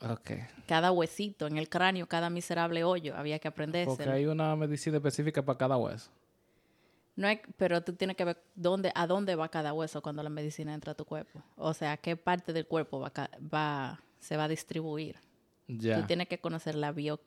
Ok. 0.00 0.30
Cada 0.66 0.92
huesito 0.92 1.46
en 1.46 1.58
el 1.58 1.68
cráneo, 1.68 2.06
cada 2.06 2.30
miserable 2.30 2.84
hoyo, 2.84 3.16
había 3.16 3.38
que 3.38 3.48
aprenderse. 3.48 3.96
Porque 3.96 4.10
hay 4.10 4.26
una 4.26 4.54
medicina 4.54 4.98
específica 4.98 5.44
para 5.44 5.58
cada 5.58 5.76
hueso. 5.76 6.10
No 7.16 7.26
hay, 7.26 7.40
pero 7.56 7.82
tú 7.82 7.94
tienes 7.94 8.16
que 8.16 8.24
ver 8.24 8.40
dónde, 8.54 8.92
a 8.94 9.08
dónde 9.08 9.34
va 9.34 9.48
cada 9.48 9.72
hueso 9.72 10.00
cuando 10.00 10.22
la 10.22 10.30
medicina 10.30 10.72
entra 10.72 10.92
a 10.92 10.94
tu 10.94 11.04
cuerpo. 11.04 11.42
O 11.56 11.74
sea, 11.74 11.96
qué 11.96 12.16
parte 12.16 12.52
del 12.52 12.66
cuerpo 12.66 13.00
va, 13.00 13.12
va 13.52 14.00
se 14.20 14.36
va 14.36 14.44
a 14.44 14.48
distribuir. 14.48 15.16
Ya. 15.68 16.00
Tú 16.00 16.06
tienes 16.06 16.28
que 16.28 16.38
conocer 16.38 16.74
la 16.74 16.92
bio, 16.92 17.20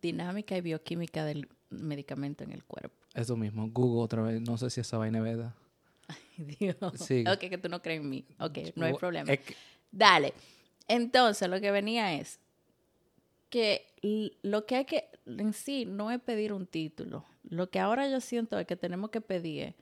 dinámica 0.00 0.56
y 0.56 0.60
bioquímica 0.60 1.24
del 1.24 1.48
medicamento 1.70 2.44
en 2.44 2.52
el 2.52 2.64
cuerpo. 2.64 2.96
Eso 3.14 3.36
mismo, 3.36 3.68
Google 3.70 4.02
otra 4.02 4.22
vez, 4.22 4.40
no 4.40 4.56
sé 4.58 4.70
si 4.70 4.80
esa 4.80 4.98
vaina 4.98 5.18
es 5.18 5.24
verdad. 5.24 5.54
Ay, 6.08 6.44
Dios. 6.58 6.76
Sí. 6.96 7.24
Ok, 7.30 7.38
que 7.40 7.58
tú 7.58 7.68
no 7.68 7.80
crees 7.82 8.00
en 8.00 8.08
mí. 8.08 8.24
Ok, 8.38 8.58
no 8.74 8.86
hay 8.86 8.94
problema. 8.94 9.32
es 9.32 9.40
que- 9.40 9.54
Dale. 9.90 10.32
Entonces, 10.88 11.48
lo 11.48 11.60
que 11.60 11.70
venía 11.70 12.14
es 12.14 12.40
que 13.50 13.86
lo 14.42 14.64
que 14.66 14.76
hay 14.76 14.84
que 14.86 15.08
en 15.26 15.52
sí 15.52 15.84
no 15.84 16.10
es 16.10 16.20
pedir 16.20 16.52
un 16.52 16.66
título. 16.66 17.24
Lo 17.48 17.70
que 17.70 17.78
ahora 17.78 18.08
yo 18.08 18.20
siento 18.20 18.58
es 18.58 18.66
que 18.66 18.76
tenemos 18.76 19.10
que 19.10 19.20
pedir 19.20 19.62
es 19.64 19.74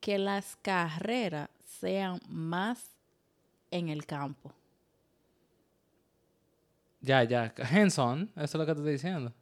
que 0.00 0.18
las 0.18 0.56
carreras 0.56 1.50
sean 1.80 2.20
más 2.28 2.86
en 3.70 3.90
el 3.90 4.06
campo. 4.06 4.52
Ya, 7.00 7.24
ya, 7.24 7.52
hands-on, 7.70 8.30
eso 8.36 8.42
es 8.44 8.54
lo 8.54 8.66
que 8.66 8.72
te 8.74 8.78
estoy 8.80 8.92
diciendo. 8.92 9.32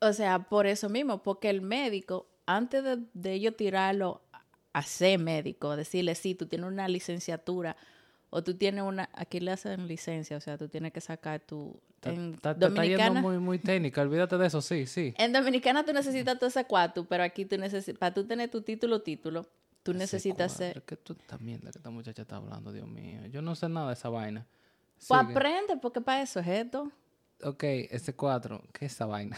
O 0.00 0.12
sea, 0.12 0.38
por 0.40 0.66
eso 0.66 0.88
mismo, 0.88 1.22
porque 1.22 1.50
el 1.50 1.60
médico, 1.60 2.28
antes 2.46 2.84
de, 2.84 2.98
de 3.14 3.32
ellos 3.32 3.56
tirarlo 3.56 4.22
a 4.72 4.82
ser 4.82 5.18
médico, 5.18 5.74
decirle, 5.76 6.14
sí, 6.14 6.34
tú 6.34 6.46
tienes 6.46 6.68
una 6.68 6.86
licenciatura 6.88 7.76
o 8.30 8.44
tú 8.44 8.54
tienes 8.54 8.84
una, 8.84 9.08
aquí 9.14 9.40
le 9.40 9.50
hacen 9.50 9.88
licencia, 9.88 10.36
o 10.36 10.40
sea, 10.40 10.56
tú 10.58 10.68
tienes 10.68 10.92
que 10.92 11.00
sacar 11.00 11.40
tu... 11.40 11.80
Está- 11.96 12.10
En 12.12 12.34
está- 12.34 12.56
te 12.56 12.66
está 12.66 12.84
yendo 12.84 13.14
muy, 13.14 13.38
muy 13.38 13.58
técnica, 13.58 14.02
olvídate 14.02 14.38
de 14.38 14.46
eso, 14.46 14.60
sí, 14.62 14.86
sí. 14.86 15.14
en 15.18 15.32
Dominicana 15.32 15.84
tú 15.84 15.92
necesitas 15.92 16.38
todo 16.38 16.48
ese 16.48 16.64
cuarto, 16.66 17.04
pero 17.06 17.24
aquí 17.24 17.44
tú 17.44 17.58
necesitas, 17.58 17.98
para 17.98 18.14
tú 18.14 18.24
tener 18.24 18.50
tu 18.50 18.60
título, 18.62 19.00
título, 19.02 19.48
tú 19.82 19.94
necesitas 19.94 20.52
ser... 20.52 20.80
¿Qué 20.82 20.96
tú 20.96 21.14
esta 21.18 21.38
mierda 21.38 21.72
que 21.72 21.78
esta 21.78 21.90
muchacha 21.90 22.22
está 22.22 22.36
hablando, 22.36 22.70
Dios 22.70 22.86
mío? 22.86 23.26
Yo 23.32 23.42
no 23.42 23.56
sé 23.56 23.68
nada 23.68 23.88
de 23.88 23.94
esa 23.94 24.10
vaina. 24.10 24.46
Pues 25.06 25.20
Sigue. 25.20 25.32
aprende, 25.32 25.76
porque 25.76 26.00
para 26.00 26.22
eso 26.22 26.40
es 26.40 26.46
esto. 26.48 26.90
Ok, 27.42 27.62
ese 27.62 28.14
cuatro, 28.14 28.62
¿qué 28.72 28.86
es 28.86 28.92
esa 28.92 29.06
vaina? 29.06 29.36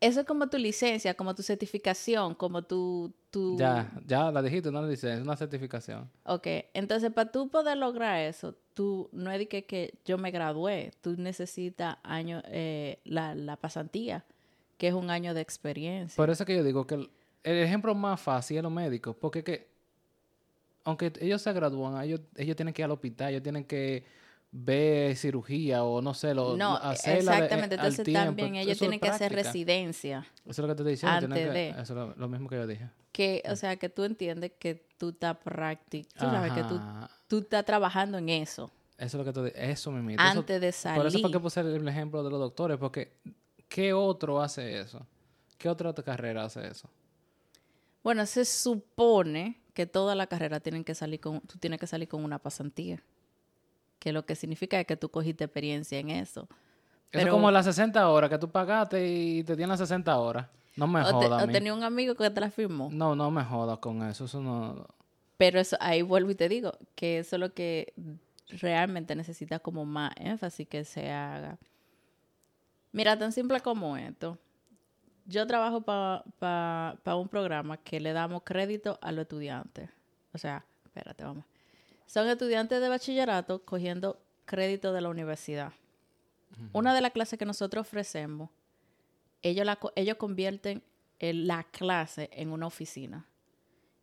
Eso 0.00 0.20
es 0.20 0.26
como 0.26 0.48
tu 0.48 0.56
licencia, 0.56 1.12
como 1.12 1.34
tu 1.34 1.42
certificación, 1.42 2.34
como 2.34 2.62
tu... 2.62 3.12
tu... 3.30 3.58
Ya, 3.58 3.92
ya 4.06 4.30
la 4.30 4.40
dijiste, 4.40 4.70
no 4.70 4.80
la 4.80 4.88
dices, 4.88 5.18
es 5.18 5.22
una 5.22 5.36
certificación. 5.36 6.08
Ok, 6.24 6.46
entonces 6.72 7.12
para 7.12 7.30
tú 7.30 7.50
poder 7.50 7.76
lograr 7.76 8.18
eso, 8.20 8.54
tú 8.72 9.10
no 9.12 9.30
es 9.30 9.38
de 9.38 9.48
que, 9.48 9.66
que 9.66 9.92
yo 10.06 10.16
me 10.16 10.30
gradué, 10.30 10.92
tú 11.02 11.16
necesitas 11.18 11.98
año, 12.02 12.40
eh, 12.46 13.00
la, 13.04 13.34
la 13.34 13.56
pasantía, 13.56 14.24
que 14.78 14.88
es 14.88 14.94
un 14.94 15.10
año 15.10 15.34
de 15.34 15.42
experiencia. 15.42 16.16
Por 16.16 16.30
eso 16.30 16.46
que 16.46 16.56
yo 16.56 16.64
digo 16.64 16.86
que 16.86 16.94
el, 16.94 17.10
el 17.44 17.58
ejemplo 17.58 17.94
más 17.94 18.20
fácil 18.22 18.56
es 18.56 18.62
los 18.62 18.72
médicos, 18.72 19.14
porque 19.20 19.44
que, 19.44 19.68
aunque 20.84 21.12
ellos 21.20 21.42
se 21.42 21.52
gradúan, 21.52 22.02
ellos, 22.02 22.20
ellos 22.36 22.56
tienen 22.56 22.72
que 22.72 22.80
ir 22.80 22.84
al 22.86 22.92
hospital, 22.92 23.32
ellos 23.32 23.42
tienen 23.42 23.64
que 23.64 24.06
ver 24.52 25.16
cirugía 25.16 25.84
o 25.84 26.02
no 26.02 26.12
sé, 26.12 26.34
lo, 26.34 26.56
no, 26.56 26.78
de- 26.78 26.90
exactamente, 26.94 27.54
al 27.76 27.80
entonces 27.86 28.04
tiempo. 28.04 28.24
también 28.26 28.56
ellos 28.56 28.72
Eso 28.72 28.80
tienen 28.80 28.98
que 29.00 29.08
hacer 29.08 29.32
residencia, 29.32 30.26
Eso 30.44 30.50
es 30.50 30.58
lo 30.58 30.66
que 30.68 30.74
te 30.74 30.82
estoy 30.82 30.92
diciendo. 30.92 31.16
antes 31.26 31.38
que- 31.38 31.50
de. 31.52 31.68
Eso 31.70 31.80
es 31.82 31.90
lo, 31.90 32.14
lo 32.16 32.28
mismo 32.28 32.48
que 32.48 32.56
yo 32.56 32.66
dije. 32.66 32.88
que, 33.12 33.42
o 33.48 33.54
sea, 33.56 33.76
que 33.76 33.88
tú 33.88 34.04
entiendes 34.04 34.52
que 34.58 34.86
tú 34.98 35.10
estás 35.10 35.36
practicando, 35.36 36.54
que 36.54 36.64
tú, 36.64 36.80
tú 37.28 37.38
estás 37.38 37.64
trabajando 37.64 38.18
en 38.18 38.28
eso, 38.28 38.70
Eso 38.98 39.18
es 39.20 39.24
lo 39.26 39.32
que 39.32 39.32
te 39.32 39.44
di- 39.44 39.70
Eso 39.72 39.90
me 39.92 40.14
antes 40.18 40.60
de 40.60 40.72
salir. 40.72 40.98
Por 40.98 41.06
eso 41.06 41.18
fue 41.20 41.30
que 41.32 41.40
puse 41.40 41.60
el 41.60 41.88
ejemplo 41.88 42.22
de 42.22 42.30
los 42.30 42.38
doctores, 42.40 42.76
porque 42.76 43.12
¿qué 43.68 43.92
otro 43.92 44.42
hace 44.42 44.80
eso? 44.80 45.06
¿Qué 45.58 45.68
otra 45.68 45.92
carrera 45.94 46.44
hace 46.44 46.66
eso? 46.66 46.88
Bueno, 48.02 48.24
se 48.26 48.44
supone 48.44 49.60
que 49.74 49.86
toda 49.86 50.14
la 50.14 50.26
carrera 50.26 50.60
tienen 50.60 50.84
que 50.84 50.94
salir 50.94 51.20
con, 51.20 51.40
tú 51.42 51.58
tienes 51.58 51.78
que 51.78 51.86
salir 51.86 52.08
con 52.08 52.24
una 52.24 52.38
pasantía. 52.38 53.02
Que 54.00 54.12
lo 54.12 54.26
que 54.26 54.34
significa 54.34 54.80
es 54.80 54.86
que 54.86 54.96
tú 54.96 55.08
cogiste 55.10 55.44
experiencia 55.44 55.98
en 56.00 56.10
eso. 56.10 56.48
Eso 57.12 57.26
es 57.26 57.30
como 57.30 57.50
las 57.52 57.66
60 57.66 58.08
horas 58.08 58.28
que 58.30 58.38
tú 58.38 58.50
pagaste 58.50 59.06
y 59.08 59.44
te 59.44 59.54
dieron 59.54 59.68
las 59.70 59.78
60 59.78 60.16
horas. 60.18 60.46
No 60.76 60.86
me 60.88 61.00
O, 61.02 61.04
te- 61.06 61.26
jodas. 61.26 61.44
o 61.44 61.46
tenía 61.48 61.72
un 61.74 61.84
amigo 61.84 62.14
que 62.16 62.28
te 62.30 62.40
la 62.40 62.50
firmó. 62.50 62.88
No, 62.92 63.14
no 63.14 63.30
me 63.30 63.44
jodas 63.44 63.78
con 63.78 64.02
eso. 64.08 64.24
Eso 64.24 64.40
no. 64.40 64.86
Pero 65.36 65.60
eso, 65.60 65.76
ahí 65.80 66.02
vuelvo 66.02 66.30
y 66.30 66.34
te 66.34 66.48
digo 66.48 66.72
que 66.94 67.18
eso 67.18 67.36
es 67.36 67.40
lo 67.40 67.52
que 67.54 67.92
realmente 68.48 69.14
necesita 69.14 69.58
como 69.58 69.84
más 69.84 70.12
énfasis 70.16 70.66
que 70.68 70.84
se 70.84 71.10
haga. 71.10 71.58
Mira, 72.92 73.18
tan 73.18 73.32
simple 73.32 73.60
como 73.60 73.96
esto. 73.96 74.38
Yo 75.26 75.46
trabajo 75.46 75.82
para 75.82 77.16
un 77.16 77.28
programa 77.28 77.76
que 77.76 78.00
le 78.00 78.12
damos 78.12 78.42
crédito 78.44 78.98
a 79.02 79.12
los 79.12 79.22
estudiantes. 79.22 79.90
O 80.32 80.38
sea, 80.38 80.64
espérate, 80.84 81.22
vamos. 81.24 81.44
Son 82.12 82.28
estudiantes 82.28 82.80
de 82.80 82.88
bachillerato 82.88 83.64
cogiendo 83.64 84.20
crédito 84.44 84.92
de 84.92 85.00
la 85.00 85.10
universidad. 85.10 85.72
Una 86.72 86.92
de 86.92 87.00
las 87.00 87.12
clases 87.12 87.38
que 87.38 87.46
nosotros 87.46 87.82
ofrecemos, 87.86 88.50
ellos, 89.42 89.64
la, 89.64 89.78
ellos 89.94 90.16
convierten 90.16 90.82
la 91.20 91.62
clase 91.70 92.28
en 92.32 92.50
una 92.50 92.66
oficina. 92.66 93.28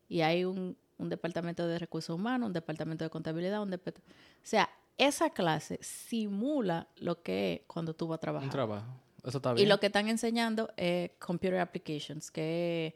Y 0.07 0.21
hay 0.21 0.45
un, 0.45 0.77
un 0.97 1.09
departamento 1.09 1.67
de 1.67 1.79
recursos 1.79 2.15
humanos, 2.15 2.47
un 2.47 2.53
departamento 2.53 3.03
de 3.03 3.09
contabilidad, 3.09 3.61
un 3.61 3.71
depart- 3.71 3.97
O 3.99 4.01
sea, 4.43 4.69
esa 4.97 5.29
clase 5.31 5.77
simula 5.81 6.87
lo 6.95 7.21
que 7.21 7.55
es 7.55 7.61
cuando 7.67 7.93
tú 7.93 8.07
vas 8.07 8.19
a 8.19 8.21
trabajar. 8.21 8.45
Un 8.47 8.51
trabajo. 8.51 8.87
Eso 9.25 9.39
está 9.39 9.51
Y 9.51 9.55
bien. 9.55 9.69
lo 9.69 9.81
que 9.81 9.87
están 9.87 10.07
enseñando 10.07 10.71
es 10.77 11.11
Computer 11.19 11.59
Applications, 11.59 12.31
que 12.31 12.87
es 12.87 12.93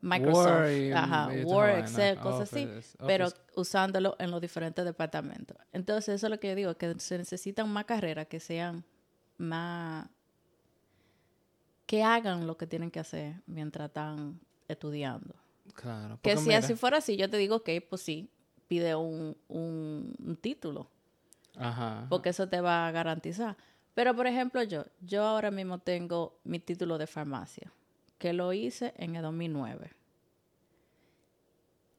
Microsoft, 0.00 0.70
y- 0.70 0.92
ajá, 0.92 1.28
y 1.34 1.40
esa 1.40 1.48
Word. 1.48 1.78
Excel, 1.78 2.18
cosas 2.18 2.52
así, 2.52 2.64
Office, 2.64 2.96
pero 3.06 3.28
usándolo 3.56 4.14
en 4.18 4.30
los 4.30 4.40
diferentes 4.40 4.84
departamentos. 4.84 5.56
Entonces, 5.72 6.14
eso 6.16 6.26
es 6.26 6.30
lo 6.30 6.38
que 6.38 6.48
yo 6.48 6.54
digo, 6.54 6.74
que 6.76 6.94
se 7.00 7.18
necesitan 7.18 7.68
más 7.68 7.84
carreras 7.84 8.26
que 8.28 8.38
sean 8.40 8.84
más... 9.38 10.08
que 11.86 12.02
hagan 12.04 12.46
lo 12.46 12.56
que 12.56 12.66
tienen 12.66 12.90
que 12.90 13.00
hacer 13.00 13.34
mientras 13.46 13.88
están 13.88 14.38
estudiando. 14.68 15.34
Claro. 15.74 16.18
Que 16.22 16.36
si 16.36 16.46
mira- 16.48 16.58
así 16.58 16.74
fuera 16.74 16.98
así, 16.98 17.16
yo 17.16 17.28
te 17.30 17.36
digo 17.36 17.62
que 17.62 17.80
pues 17.80 18.02
sí, 18.02 18.30
pide 18.68 18.94
un, 18.94 19.36
un, 19.48 20.14
un 20.24 20.36
título, 20.36 20.90
Ajá. 21.56 22.06
porque 22.08 22.28
eso 22.30 22.48
te 22.48 22.60
va 22.60 22.86
a 22.86 22.90
garantizar. 22.90 23.56
Pero, 23.94 24.14
por 24.14 24.26
ejemplo, 24.28 24.62
yo, 24.62 24.84
yo 25.00 25.24
ahora 25.24 25.50
mismo 25.50 25.78
tengo 25.78 26.38
mi 26.44 26.60
título 26.60 26.98
de 26.98 27.06
farmacia, 27.06 27.72
que 28.18 28.32
lo 28.32 28.52
hice 28.52 28.92
en 28.96 29.16
el 29.16 29.22
2009. 29.22 29.92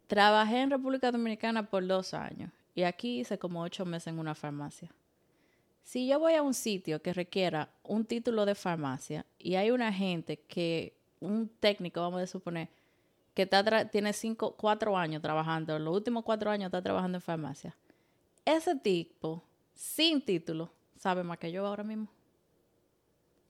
Trabajé 0.08 0.62
en 0.62 0.72
República 0.72 1.12
Dominicana 1.12 1.70
por 1.70 1.86
dos 1.86 2.14
años 2.14 2.52
y 2.76 2.84
aquí 2.84 3.20
hice 3.20 3.38
como 3.38 3.62
ocho 3.62 3.86
meses 3.86 4.08
en 4.08 4.20
una 4.20 4.36
farmacia. 4.36 4.92
Si 5.84 6.08
yo 6.08 6.20
voy 6.20 6.34
a 6.34 6.44
un 6.44 6.54
sitio 6.54 7.02
que 7.02 7.14
requiera 7.14 7.70
un 7.84 8.06
título 8.06 8.46
de 8.46 8.56
farmacia 8.56 9.26
y 9.38 9.56
hay 9.56 9.72
una 9.72 9.92
gente 9.92 10.38
que, 10.38 10.96
un 11.20 11.50
técnico, 11.60 12.02
vamos 12.02 12.22
a 12.22 12.28
suponer, 12.28 12.70
que 13.34 13.44
está 13.44 13.90
tiene 13.90 14.14
cinco, 14.14 14.56
cuatro 14.56 14.98
años 14.98 15.22
trabajando, 15.22 15.80
los 15.80 15.96
últimos 15.96 16.24
cuatro 16.24 16.52
años 16.52 16.68
está 16.68 16.82
trabajando 16.82 17.18
en 17.18 17.22
farmacia, 17.22 17.76
ese 18.46 18.76
tipo, 18.76 19.44
sin 19.74 20.22
título, 20.22 20.72
sabe 20.96 21.24
más 21.24 21.38
que 21.38 21.52
yo 21.52 21.66
ahora 21.66 21.84
mismo. 21.84 22.08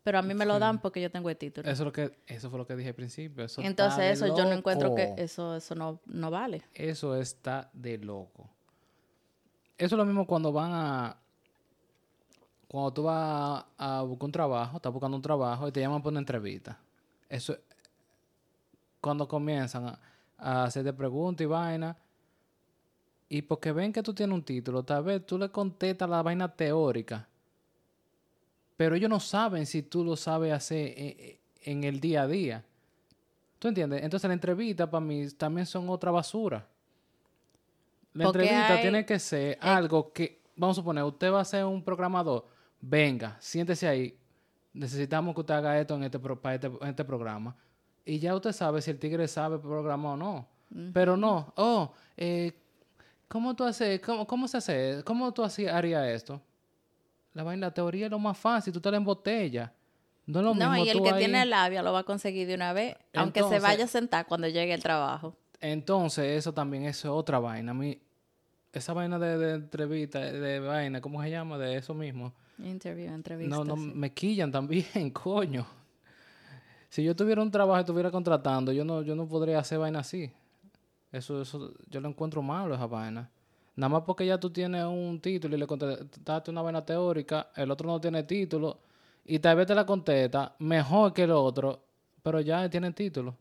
Pero 0.09 0.17
a 0.17 0.21
mí 0.23 0.33
me 0.33 0.43
lo 0.43 0.57
dan 0.57 0.81
porque 0.81 0.99
yo 0.99 1.11
tengo 1.11 1.29
el 1.29 1.37
título. 1.37 1.69
Eso, 1.69 1.83
es 1.83 1.85
lo 1.85 1.91
que, 1.91 2.17
eso 2.25 2.49
fue 2.49 2.57
lo 2.57 2.65
que 2.65 2.75
dije 2.75 2.89
al 2.89 2.95
principio. 2.95 3.45
Eso 3.45 3.61
está 3.61 3.69
Entonces 3.69 3.99
de 3.99 4.11
eso 4.11 4.35
yo 4.35 4.43
no 4.43 4.53
encuentro 4.53 4.95
que 4.95 5.13
eso, 5.17 5.55
eso 5.55 5.75
no, 5.75 6.01
no 6.07 6.31
vale. 6.31 6.63
Eso 6.73 7.15
está 7.15 7.69
de 7.73 7.99
loco. 7.99 8.49
Eso 9.77 9.93
es 9.93 9.97
lo 9.99 10.05
mismo 10.05 10.25
cuando 10.25 10.51
van 10.51 10.71
a. 10.73 11.17
Cuando 12.67 12.91
tú 12.91 13.03
vas 13.03 13.63
a 13.77 14.01
buscar 14.01 14.25
un 14.25 14.31
trabajo, 14.31 14.77
estás 14.77 14.91
buscando 14.91 15.15
un 15.15 15.21
trabajo 15.21 15.67
y 15.67 15.71
te 15.71 15.79
llaman 15.79 16.01
por 16.01 16.11
una 16.11 16.21
entrevista. 16.21 16.79
Eso. 17.29 17.55
Cuando 18.99 19.27
comienzan 19.27 19.89
a, 19.89 19.99
a 20.39 20.63
hacerte 20.63 20.91
preguntas 20.91 21.43
y 21.43 21.45
vaina. 21.45 21.95
Y 23.29 23.43
porque 23.43 23.71
ven 23.71 23.93
que 23.93 24.01
tú 24.01 24.11
tienes 24.11 24.33
un 24.33 24.43
título, 24.43 24.81
tal 24.81 25.03
vez 25.03 25.23
tú 25.23 25.37
le 25.37 25.49
contestas 25.49 26.09
la 26.09 26.23
vaina 26.23 26.51
teórica. 26.51 27.28
Pero 28.79 28.95
ellos 28.95 29.09
no 29.09 29.19
saben 29.19 29.65
si 29.65 29.83
tú 29.83 30.05
lo 30.05 30.15
sabes 30.15 30.53
hacer 30.53 30.93
en, 30.95 31.37
en 31.63 31.83
el 31.83 31.99
día 31.99 32.21
a 32.21 32.27
día. 32.27 32.63
¿Tú 33.59 33.67
entiendes? 33.67 34.01
Entonces 34.03 34.25
la 34.25 34.33
entrevista 34.33 34.89
para 34.89 35.01
mí 35.03 35.27
también 35.31 35.65
son 35.65 35.89
otra 35.89 36.11
basura. 36.11 36.65
La 38.13 38.23
Porque 38.23 38.43
entrevista 38.43 38.75
hay- 38.75 38.81
tiene 38.81 39.05
que 39.05 39.19
ser 39.19 39.57
algo 39.59 40.13
que, 40.13 40.39
vamos 40.55 40.77
a 40.77 40.79
suponer, 40.79 41.03
usted 41.03 41.29
va 41.29 41.41
a 41.41 41.45
ser 41.45 41.65
un 41.65 41.83
programador, 41.83 42.45
venga, 42.79 43.35
siéntese 43.41 43.85
ahí, 43.85 44.17
necesitamos 44.71 45.35
que 45.35 45.41
usted 45.41 45.55
haga 45.55 45.77
esto 45.77 45.95
en 45.95 46.03
este, 46.05 46.17
pro- 46.17 46.39
para 46.39 46.55
este, 46.55 46.67
en 46.67 46.87
este 46.87 47.03
programa. 47.03 47.53
Y 48.05 48.17
ya 48.19 48.33
usted 48.33 48.53
sabe 48.53 48.81
si 48.81 48.91
el 48.91 48.97
tigre 48.97 49.27
sabe 49.27 49.59
programar 49.59 50.13
o 50.13 50.17
no. 50.17 50.47
Pero 50.93 51.17
no, 51.17 51.51
oh, 51.57 51.91
eh, 52.15 52.53
¿cómo 53.27 53.53
tú 53.57 53.65
haces, 53.65 53.99
cómo, 53.99 54.25
cómo 54.25 54.47
se 54.47 54.55
hace, 54.55 55.01
cómo 55.03 55.33
tú 55.33 55.43
harías 55.43 56.07
esto? 56.07 56.41
La 57.33 57.43
vaina, 57.43 57.67
la 57.67 57.73
teoría 57.73 58.05
es 58.05 58.11
lo 58.11 58.19
más 58.19 58.37
fácil, 58.37 58.73
tú 58.73 58.81
te 58.81 58.89
la 58.91 58.97
embotellas. 58.97 59.71
No 60.25 60.39
es 60.39 60.45
lo 60.45 60.53
No, 60.53 60.69
mismo 60.71 60.85
y 60.85 60.89
el 60.89 61.01
que 61.01 61.09
ahí- 61.11 61.19
tiene 61.19 61.45
labia 61.45 61.81
lo 61.81 61.91
va 61.93 61.99
a 61.99 62.03
conseguir 62.03 62.47
de 62.47 62.55
una 62.55 62.73
vez, 62.73 62.95
aunque 63.15 63.41
se 63.43 63.59
vaya 63.59 63.85
a 63.85 63.87
sentar 63.87 64.27
cuando 64.27 64.47
llegue 64.47 64.73
el 64.73 64.81
trabajo. 64.81 65.35
Entonces, 65.59 66.37
eso 66.37 66.53
también 66.53 66.83
es 66.85 67.03
otra 67.05 67.39
vaina. 67.39 67.71
A 67.71 67.73
mí, 67.73 67.99
esa 68.71 68.93
vaina 68.93 69.17
de, 69.19 69.37
de 69.37 69.53
entrevista, 69.55 70.19
de, 70.19 70.39
de 70.39 70.59
vaina, 70.59 71.01
¿cómo 71.01 71.21
se 71.23 71.29
llama? 71.31 71.57
De 71.57 71.75
eso 71.77 71.93
mismo. 71.93 72.33
Interview, 72.59 73.11
entrevista. 73.13 73.55
No, 73.55 73.63
no, 73.63 73.75
sí. 73.75 73.91
me 73.95 74.13
quillan 74.13 74.51
también, 74.51 75.09
coño. 75.13 75.65
Si 76.89 77.03
yo 77.03 77.15
tuviera 77.15 77.41
un 77.41 77.51
trabajo 77.51 77.79
y 77.79 77.81
estuviera 77.81 78.09
contratando, 78.11 78.71
yo 78.71 78.83
no, 78.83 79.01
yo 79.01 79.15
no 79.15 79.27
podría 79.27 79.59
hacer 79.59 79.77
vaina 79.79 79.99
así. 79.99 80.31
Eso, 81.11 81.41
eso, 81.41 81.73
yo 81.87 82.01
lo 82.01 82.09
encuentro 82.09 82.41
malo, 82.41 82.75
esa 82.75 82.85
vaina. 82.87 83.29
Nada 83.79 83.87
más 83.87 84.03
porque 84.05 84.25
ya 84.25 84.37
tú 84.37 84.49
tienes 84.49 84.83
un 84.83 85.21
título 85.21 85.55
y 85.55 85.59
le 85.59 85.65
contestaste 85.65 86.51
una 86.51 86.61
vaina 86.61 86.85
teórica, 86.85 87.47
el 87.55 87.71
otro 87.71 87.87
no 87.87 88.01
tiene 88.01 88.23
título, 88.23 88.77
y 89.23 89.39
tal 89.39 89.55
vez 89.55 89.67
te 89.67 89.73
la 89.73 89.85
contesta 89.85 90.53
mejor 90.59 91.13
que 91.13 91.23
el 91.23 91.31
otro, 91.31 91.81
pero 92.21 92.41
ya 92.41 92.69
tienen 92.69 92.93
título. 92.93 93.37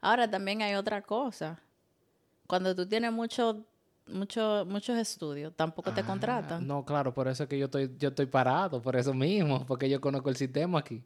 Ahora 0.00 0.28
también 0.28 0.62
hay 0.62 0.74
otra 0.74 1.00
cosa. 1.00 1.60
Cuando 2.48 2.74
tú 2.74 2.86
tienes 2.86 3.12
mucho, 3.12 3.64
mucho, 4.08 4.66
muchos 4.68 4.98
estudios, 4.98 5.54
tampoco 5.54 5.92
te 5.92 6.00
Ah, 6.00 6.06
contratan. 6.06 6.66
No, 6.66 6.84
claro, 6.84 7.14
por 7.14 7.28
eso 7.28 7.44
es 7.44 7.48
que 7.48 7.56
yo 7.56 7.66
estoy, 7.66 7.94
yo 8.00 8.08
estoy 8.08 8.26
parado, 8.26 8.82
por 8.82 8.96
eso 8.96 9.14
mismo, 9.14 9.64
porque 9.64 9.88
yo 9.88 10.00
conozco 10.00 10.28
el 10.28 10.34
sistema 10.34 10.80
aquí. 10.80 11.04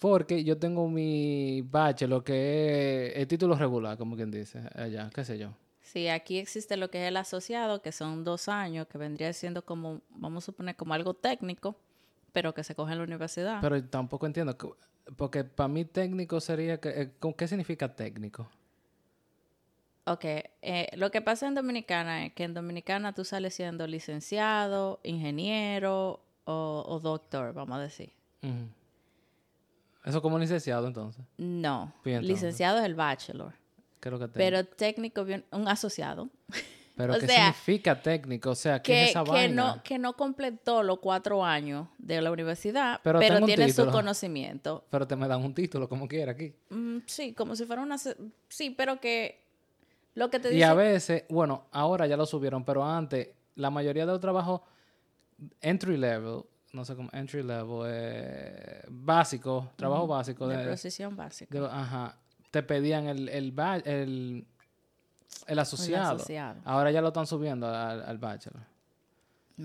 Porque 0.00 0.42
yo 0.42 0.58
tengo 0.58 0.88
mi 0.88 1.62
bachelor, 1.62 2.24
que 2.24 3.12
es 3.12 3.16
el 3.18 3.28
título 3.28 3.54
regular, 3.54 3.96
como 3.96 4.16
quien 4.16 4.32
dice, 4.32 4.68
allá, 4.74 5.08
qué 5.14 5.24
sé 5.24 5.38
yo. 5.38 5.50
Sí, 5.84 6.08
aquí 6.08 6.38
existe 6.38 6.76
lo 6.76 6.90
que 6.90 7.02
es 7.04 7.08
el 7.08 7.16
asociado, 7.16 7.80
que 7.82 7.92
son 7.92 8.24
dos 8.24 8.48
años, 8.48 8.86
que 8.88 8.96
vendría 8.98 9.32
siendo 9.34 9.64
como, 9.64 10.00
vamos 10.10 10.42
a 10.42 10.46
suponer, 10.46 10.74
como 10.76 10.94
algo 10.94 11.12
técnico, 11.14 11.76
pero 12.32 12.52
que 12.54 12.64
se 12.64 12.74
coge 12.74 12.92
en 12.92 12.98
la 12.98 13.04
universidad. 13.04 13.60
Pero 13.60 13.84
tampoco 13.84 14.26
entiendo, 14.26 14.56
que- 14.58 14.70
porque 15.16 15.44
para 15.44 15.68
mí 15.68 15.84
técnico 15.84 16.40
sería, 16.40 16.80
que, 16.80 16.88
eh, 16.88 17.12
¿con 17.20 17.34
¿qué 17.34 17.46
significa 17.46 17.94
técnico? 17.94 18.48
Ok, 20.06 20.24
eh, 20.24 20.88
lo 20.96 21.10
que 21.10 21.20
pasa 21.22 21.46
en 21.46 21.54
Dominicana 21.54 22.26
es 22.26 22.32
que 22.32 22.44
en 22.44 22.54
Dominicana 22.54 23.12
tú 23.14 23.24
sales 23.24 23.54
siendo 23.54 23.86
licenciado, 23.86 25.00
ingeniero 25.02 26.20
o, 26.44 26.84
o 26.88 27.00
doctor, 27.00 27.52
vamos 27.54 27.76
a 27.78 27.80
decir. 27.82 28.10
Eso 30.04 30.20
como 30.20 30.38
licenciado 30.38 30.86
entonces, 30.86 31.24
No, 31.38 31.92
entonces. 32.04 32.28
licenciado 32.28 32.78
es 32.78 32.84
el 32.84 32.94
bachelor, 32.94 33.54
¿qué 34.04 34.08
es 34.08 34.12
lo 34.12 34.18
que 34.18 34.28
técnico? 34.28 34.36
pero 34.36 34.64
técnico, 34.66 35.26
un 35.52 35.68
asociado, 35.68 36.28
Pero 36.96 37.14
o 37.14 37.18
¿qué 37.18 37.26
sea, 37.26 37.52
significa 37.52 38.00
técnico? 38.00 38.50
O 38.50 38.54
sea, 38.54 38.80
¿qué 38.80 38.92
que, 38.92 39.04
es 39.04 39.10
esa 39.10 39.24
que 39.24 39.30
vaina? 39.32 39.74
no, 39.76 39.82
que 39.82 39.98
no 39.98 40.12
completó 40.12 40.82
los 40.84 41.00
cuatro 41.00 41.44
años 41.44 41.88
de 41.98 42.20
la 42.22 42.30
universidad, 42.30 43.00
Pero 43.02 43.18
tiene 43.18 43.72
su 43.72 43.90
conocimiento. 43.90 44.84
Pero 44.90 45.04
te 45.04 45.16
me 45.16 45.26
dan 45.26 45.42
un 45.44 45.52
título 45.54 45.88
como 45.88 46.06
quiera 46.06 46.30
aquí. 46.32 46.54
Mm, 46.70 46.98
sí, 47.06 47.32
como 47.34 47.56
si 47.56 47.64
fuera 47.64 47.82
una... 47.82 47.96
Sí, 48.48 48.70
pero 48.70 49.00
que 49.00 49.42
lo 50.14 50.30
que 50.30 50.38
te 50.38 50.50
Y 50.50 50.54
dice... 50.54 50.64
a 50.66 50.74
veces, 50.74 51.24
bueno, 51.30 51.66
ahora 51.72 52.06
ya 52.06 52.16
lo 52.16 52.26
subieron, 52.26 52.64
pero 52.64 52.84
antes 52.84 53.28
la 53.56 53.70
mayoría 53.70 54.06
de 54.06 54.12
los 54.12 54.20
trabajos 54.20 54.60
entry 55.62 55.96
level, 55.96 56.42
no 56.72 56.84
sé 56.84 56.94
cómo, 56.94 57.08
entry 57.12 57.42
level, 57.42 57.86
eh, 57.88 58.82
básico, 58.88 59.72
trabajo 59.74 60.06
básico 60.06 60.46
de 60.46 60.58
de, 60.58 60.70
posición 60.70 61.16
básica. 61.16 61.58
de- 61.58 61.66
ajá, 61.66 62.18
te 62.54 62.62
pedían 62.62 63.08
el, 63.08 63.28
el, 63.30 63.52
el, 63.84 64.46
el 65.48 65.58
asociado. 65.58 66.14
asociado. 66.14 66.60
Ahora 66.64 66.92
ya 66.92 67.00
lo 67.00 67.08
están 67.08 67.26
subiendo 67.26 67.66
al, 67.66 68.00
al 68.00 68.18
bachelor. 68.18 68.62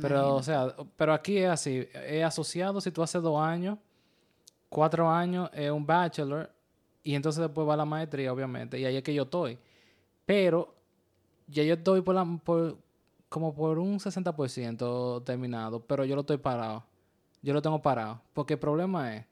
Pero, 0.01 0.37
o 0.37 0.41
sea, 0.41 0.75
pero 0.97 1.13
aquí 1.13 1.37
es 1.37 1.49
así, 1.49 1.87
es 1.93 2.25
asociado 2.25 2.81
si 2.81 2.89
tú 2.89 3.03
haces 3.03 3.21
dos 3.21 3.39
años, 3.39 3.77
cuatro 4.69 5.07
años 5.07 5.51
es 5.53 5.69
un 5.69 5.85
bachelor, 5.85 6.51
y 7.03 7.13
entonces 7.13 7.41
después 7.41 7.67
va 7.67 7.77
la 7.77 7.85
maestría, 7.85 8.33
obviamente, 8.33 8.79
y 8.79 8.85
ahí 8.85 8.97
es 8.97 9.03
que 9.03 9.13
yo 9.13 9.23
estoy. 9.23 9.59
Pero 10.25 10.73
ya 11.45 11.61
yo 11.61 11.75
estoy 11.75 12.01
por 12.01 12.15
la, 12.15 12.25
por, 12.43 12.75
como 13.29 13.53
por 13.53 13.77
un 13.77 13.99
60% 13.99 15.23
terminado, 15.25 15.79
pero 15.79 16.05
yo 16.05 16.15
lo 16.15 16.21
estoy 16.21 16.37
parado. 16.37 16.83
Yo 17.43 17.53
lo 17.53 17.61
tengo 17.61 17.79
parado. 17.83 18.19
Porque 18.33 18.53
el 18.53 18.59
problema 18.59 19.15
es 19.15 19.25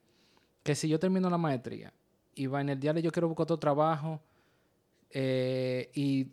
que 0.61 0.75
si 0.75 0.87
yo 0.87 0.99
termino 0.99 1.27
la 1.27 1.39
maestría 1.39 1.91
y 2.37 2.47
va 2.47 2.61
en 2.61 2.69
el 2.69 2.79
diario 2.79 3.01
yo 3.01 3.11
quiero 3.11 3.27
buscar 3.27 3.43
otro 3.43 3.57
trabajo 3.57 4.21
eh, 5.09 5.89
y 5.93 6.27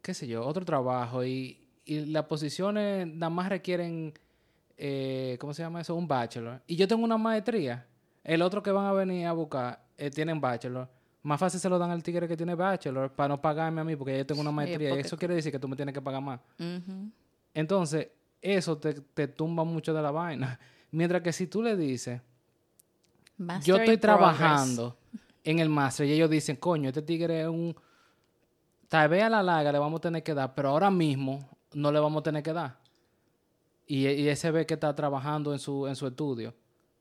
qué 0.00 0.14
sé 0.14 0.26
yo, 0.28 0.46
otro 0.46 0.64
trabajo 0.64 1.24
y, 1.24 1.58
y 1.84 2.06
las 2.06 2.24
posiciones 2.26 3.06
nada 3.06 3.30
más 3.30 3.48
requieren, 3.48 4.14
eh, 4.76 5.36
¿cómo 5.40 5.52
se 5.52 5.62
llama 5.62 5.80
eso? 5.80 5.94
Un 5.96 6.06
bachelor. 6.06 6.62
Y 6.66 6.76
yo 6.76 6.86
tengo 6.86 7.04
una 7.04 7.18
maestría. 7.18 7.86
El 8.22 8.42
otro 8.42 8.62
que 8.62 8.70
van 8.70 8.86
a 8.86 8.92
venir 8.92 9.26
a 9.26 9.32
buscar 9.32 9.84
eh, 9.98 10.10
tienen 10.10 10.40
bachelor. 10.40 10.88
Más 11.22 11.40
fácil 11.40 11.58
se 11.58 11.68
lo 11.68 11.78
dan 11.78 11.90
al 11.90 12.02
tigre 12.04 12.28
que 12.28 12.36
tiene 12.36 12.54
bachelor 12.54 13.10
para 13.10 13.28
no 13.28 13.40
pagarme 13.40 13.80
a 13.80 13.84
mí 13.84 13.96
porque 13.96 14.16
yo 14.18 14.26
tengo 14.26 14.40
una 14.42 14.52
maestría. 14.52 14.94
y 14.94 15.00
eso 15.00 15.16
quiere 15.16 15.34
decir 15.34 15.50
que 15.50 15.58
tú 15.58 15.66
me 15.66 15.74
tienes 15.74 15.92
que 15.92 16.00
pagar 16.00 16.22
más. 16.22 16.40
Entonces, 17.52 18.08
eso 18.40 18.78
te, 18.78 18.94
te 18.94 19.26
tumba 19.26 19.64
mucho 19.64 19.92
de 19.92 20.02
la 20.02 20.12
vaina. 20.12 20.58
Mientras 20.92 21.22
que 21.22 21.32
si 21.32 21.48
tú 21.48 21.62
le 21.62 21.76
dices, 21.76 22.20
Master 23.38 23.66
yo 23.66 23.76
estoy 23.76 23.98
trabajando 23.98 24.96
en 25.46 25.60
el 25.60 25.68
máster 25.68 26.06
y 26.06 26.12
ellos 26.12 26.28
dicen, 26.28 26.56
coño, 26.56 26.88
este 26.88 27.02
tigre 27.02 27.42
es 27.42 27.48
un... 27.48 27.74
Tal 28.88 29.08
vez 29.08 29.22
a 29.22 29.30
la 29.30 29.42
larga 29.42 29.72
le 29.72 29.78
vamos 29.78 29.98
a 29.98 30.02
tener 30.02 30.22
que 30.22 30.34
dar, 30.34 30.54
pero 30.54 30.70
ahora 30.70 30.90
mismo 30.90 31.48
no 31.72 31.90
le 31.90 32.00
vamos 32.00 32.20
a 32.20 32.22
tener 32.24 32.42
que 32.42 32.52
dar. 32.52 32.78
Y, 33.86 34.06
y 34.08 34.28
ese 34.28 34.50
ve 34.50 34.66
que 34.66 34.74
está 34.74 34.94
trabajando 34.94 35.52
en 35.52 35.58
su, 35.58 35.86
en 35.86 35.94
su 35.94 36.06
estudio, 36.06 36.52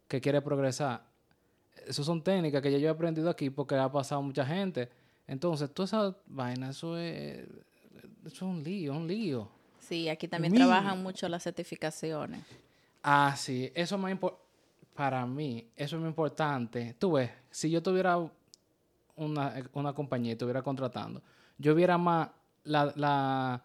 que 0.07 0.21
quiere 0.21 0.41
progresar. 0.41 1.03
Esas 1.87 2.05
son 2.05 2.23
técnicas 2.23 2.61
que 2.61 2.71
ya 2.71 2.77
yo 2.77 2.87
he 2.87 2.91
aprendido 2.91 3.29
aquí 3.29 3.49
porque 3.49 3.75
ha 3.75 3.91
pasado 3.91 4.21
mucha 4.21 4.45
gente. 4.45 4.89
Entonces, 5.27 5.71
toda 5.73 5.85
esa 5.85 6.17
vaina, 6.27 6.69
eso 6.69 6.97
es, 6.97 7.47
eso 8.25 8.35
es 8.35 8.41
un 8.41 8.63
lío, 8.63 8.93
un 8.93 9.07
lío. 9.07 9.49
Sí, 9.79 10.07
aquí 10.09 10.27
también 10.27 10.51
Mira. 10.51 10.65
trabajan 10.65 11.01
mucho 11.01 11.27
las 11.29 11.43
certificaciones. 11.43 12.41
Ah, 13.03 13.33
sí, 13.37 13.71
eso 13.75 13.95
es 13.95 14.01
más 14.01 14.11
importante. 14.11 14.44
Para 14.95 15.25
mí, 15.25 15.69
eso 15.75 15.95
es 15.97 15.99
muy 15.99 16.09
importante. 16.09 16.95
Tú 16.97 17.13
ves, 17.13 17.29
si 17.51 17.69
yo 17.69 17.83
tuviera 17.83 18.17
una, 19.15 19.53
una 19.73 19.93
compañía 19.93 20.31
y 20.31 20.33
estuviera 20.33 20.61
contratando, 20.61 21.21
yo 21.57 21.75
viera 21.75 21.97
más 21.97 22.29
la, 22.63 22.93
la- 22.95 23.63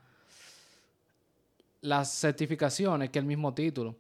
las 1.82 2.10
certificaciones 2.20 3.10
que 3.10 3.18
el 3.18 3.24
mismo 3.24 3.54
título. 3.54 3.96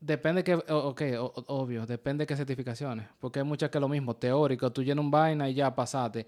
Depende 0.00 0.44
que, 0.44 0.54
ok, 0.54 1.02
obvio, 1.48 1.86
depende 1.86 2.22
de 2.22 2.26
qué 2.28 2.36
certificaciones, 2.36 3.08
porque 3.20 3.40
hay 3.40 3.44
muchas 3.44 3.70
que 3.70 3.78
es 3.78 3.82
lo 3.82 3.88
mismo, 3.88 4.14
teórico, 4.16 4.70
tú 4.72 4.82
llenas 4.82 5.04
un 5.04 5.10
vaina 5.10 5.48
y 5.50 5.54
ya 5.54 5.74
pasaste, 5.74 6.26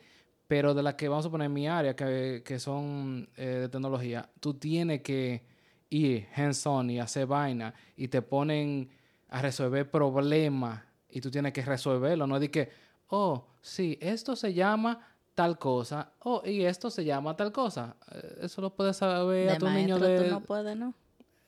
pero 0.49 0.75
de 0.75 0.83
las 0.83 0.94
que 0.94 1.09
vamos 1.09 1.27
a 1.27 1.31
poner 1.31 1.46
en 1.46 1.53
mi 1.53 1.68
área, 1.68 1.94
que, 1.94 2.42
que 2.44 2.59
son 2.59 3.29
eh, 3.37 3.46
de 3.46 3.68
tecnología, 3.68 4.29
tú 4.40 4.55
tienes 4.55 5.03
que 5.03 5.42
ir 5.90 6.27
hands-on 6.35 6.90
y 6.90 6.99
hacer 7.01 7.27
vaina 7.27 7.73
y 7.96 8.09
te 8.09 8.23
ponen 8.23 8.90
a 9.30 9.40
resolver 9.42 9.90
problemas 9.90 10.82
y 11.08 11.20
tú 11.20 11.30
tienes 11.30 11.52
que 11.52 11.62
resolverlo, 11.62 12.26
no 12.26 12.36
es 12.36 12.40
de 12.42 12.50
que, 12.50 12.70
oh, 13.08 13.46
sí, 13.60 13.96
esto 14.00 14.36
se 14.36 14.52
llama 14.52 15.00
tal 15.34 15.58
cosa, 15.58 16.12
oh, 16.20 16.42
y 16.44 16.64
esto 16.64 16.90
se 16.90 17.04
llama 17.04 17.36
tal 17.36 17.50
cosa. 17.52 17.96
Eh, 18.12 18.40
Eso 18.42 18.60
lo 18.60 18.74
puedes 18.74 18.96
saber 18.96 19.50
a 19.50 19.58
tu 19.58 19.66
niño 19.70 19.98
de... 19.98 20.24
tú 20.24 20.30
no 20.30 20.40
puedes, 20.40 20.76
¿no? 20.76 20.94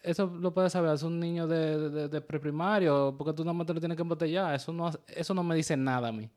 Eso 0.00 0.26
lo 0.26 0.52
puedes 0.52 0.72
saber, 0.72 0.92
es 0.94 1.02
un 1.04 1.20
niño 1.20 1.46
de, 1.46 1.90
de, 1.90 2.08
de 2.08 2.20
preprimario, 2.20 3.14
porque 3.16 3.32
tú 3.32 3.44
nada 3.44 3.52
más 3.52 3.66
te 3.68 3.74
lo 3.74 3.78
tienes 3.80 3.94
que 3.96 4.02
embotellar. 4.02 4.52
Eso 4.54 4.72
no, 4.72 4.90
eso 5.06 5.32
no 5.32 5.44
me 5.44 5.54
dice 5.54 5.76
nada 5.76 6.08
a 6.08 6.12
mí. 6.12 6.28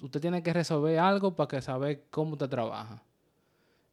Usted 0.00 0.20
tiene 0.20 0.42
que 0.44 0.52
resolver 0.52 0.96
algo 0.98 1.34
para 1.34 1.48
que 1.48 1.60
saber 1.60 2.04
cómo 2.10 2.36
te 2.36 2.46
trabaja. 2.46 3.02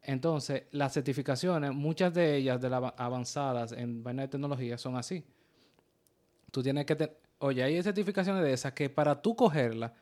Entonces, 0.04 0.64
las 0.72 0.94
certificaciones, 0.94 1.74
muchas 1.74 2.14
de 2.14 2.36
ellas 2.38 2.62
de 2.62 2.70
las 2.70 2.78
ava- 2.82 2.94
avanzadas 2.98 3.72
en 3.72 4.04
vaina 4.04 4.22
de 4.22 4.28
tecnología 4.28 4.78
son 4.78 4.96
así. 4.96 5.26
Tú 6.52 6.64
tienes 6.64 6.86
que... 6.86 6.96
te- 6.96 7.18
Oye, 7.40 7.62
hay 7.64 7.84
certificaciones 7.84 8.44
de 8.44 8.52
esas 8.52 8.74
que 8.74 8.90
para 8.90 9.22
tú 9.22 9.36
cogerla, 9.36 9.94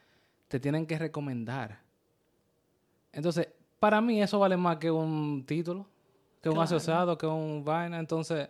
te 0.48 0.60
tienen 0.60 0.86
que 0.88 0.98
recomendar. 0.98 1.82
Entonces, 3.12 3.50
para 3.80 4.00
mí 4.00 4.22
eso 4.22 4.40
vale 4.40 4.56
más 4.56 4.78
que 4.78 4.90
un 4.90 5.44
título, 5.46 5.86
que 6.42 6.50
un 6.50 6.60
asociado, 6.60 7.18
que 7.18 7.26
un 7.26 7.64
vaina. 7.66 8.00
Entonces, 8.00 8.50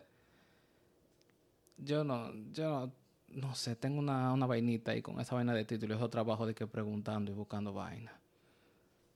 yo 1.78 2.04
no, 2.04 2.32
yo 2.52 2.70
no, 2.70 2.92
no 3.30 3.56
sé, 3.56 3.76
tengo 3.76 4.00
una, 4.00 4.32
una 4.34 4.46
vainita 4.46 4.92
ahí 4.92 5.02
con 5.02 5.20
esa 5.20 5.36
vaina 5.36 5.54
de 5.54 5.66
título. 5.66 5.96
Eso 5.96 6.10
trabajo 6.10 6.46
de 6.46 6.54
que 6.54 6.68
preguntando 6.68 7.32
y 7.32 7.34
buscando 7.34 7.74
vaina. 7.74 8.20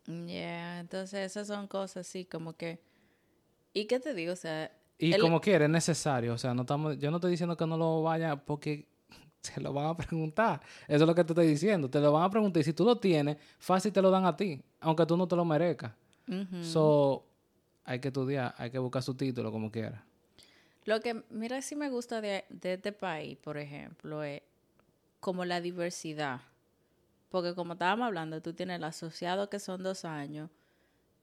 Yeah, 0.05 0.79
entonces 0.79 1.19
esas 1.31 1.47
son 1.47 1.67
cosas 1.67 2.07
así 2.07 2.25
como 2.25 2.53
que... 2.53 2.79
¿Y 3.73 3.85
qué 3.85 3.99
te 3.99 4.15
digo? 4.15 4.33
O 4.33 4.35
sea, 4.35 4.71
Y 4.99 5.13
El- 5.13 5.21
como 5.21 5.39
quiera, 5.41 5.65
es 5.65 5.71
necesario. 5.71 6.33
O 6.33 6.37
sea, 6.37 6.53
no 6.53 6.61
estamos, 6.61 6.97
yo 6.99 7.09
no 7.09 7.17
estoy 7.17 7.31
diciendo 7.31 7.55
que 7.57 7.65
no 7.65 7.77
lo 7.77 8.03
vaya 8.03 8.35
porque 8.35 8.85
se 9.41 9.59
lo 9.61 9.73
van 9.73 9.85
a 9.87 9.95
preguntar. 9.97 10.61
Eso 10.87 11.03
es 11.03 11.07
lo 11.07 11.15
que 11.15 11.23
te 11.23 11.31
estoy 11.33 11.47
diciendo. 11.47 11.89
Te 11.89 11.99
lo 11.99 12.11
van 12.11 12.23
a 12.23 12.29
preguntar 12.29 12.59
y 12.61 12.63
si 12.65 12.73
tú 12.73 12.83
lo 12.85 12.97
tienes, 12.97 13.37
fácil 13.57 13.91
te 13.93 14.01
lo 14.01 14.11
dan 14.11 14.25
a 14.25 14.35
ti, 14.35 14.61
aunque 14.81 15.05
tú 15.05 15.15
no 15.17 15.27
te 15.27 15.35
lo 15.35 15.45
merezcas. 15.45 15.93
So, 16.61 17.25
hay 17.85 17.99
que 17.99 18.09
estudiar, 18.09 18.53
hay 18.57 18.69
que 18.69 18.77
buscar 18.77 19.01
su 19.01 19.15
título 19.15 19.51
como 19.51 19.71
quiera. 19.71 20.03
Lo 20.85 20.99
que, 21.01 21.23
mira, 21.31 21.59
sí 21.61 21.75
me 21.75 21.89
gusta 21.89 22.21
de, 22.21 22.45
de 22.49 22.73
este 22.73 22.91
país, 22.91 23.37
por 23.37 23.57
ejemplo, 23.57 24.21
es 24.21 24.41
como 25.19 25.43
la 25.45 25.59
diversidad. 25.59 26.41
Porque 27.29 27.55
como 27.55 27.73
estábamos 27.73 28.05
hablando, 28.07 28.41
tú 28.41 28.53
tienes 28.53 28.77
el 28.77 28.83
asociado 28.83 29.49
que 29.49 29.59
son 29.59 29.81
dos 29.83 30.03
años, 30.05 30.49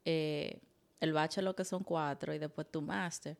eh, 0.05 0.61
el 1.01 1.13
bachelor 1.13 1.55
que 1.55 1.65
son 1.65 1.83
cuatro 1.85 2.33
y 2.35 2.39
después 2.39 2.67
tu 2.71 2.81
máster. 2.83 3.37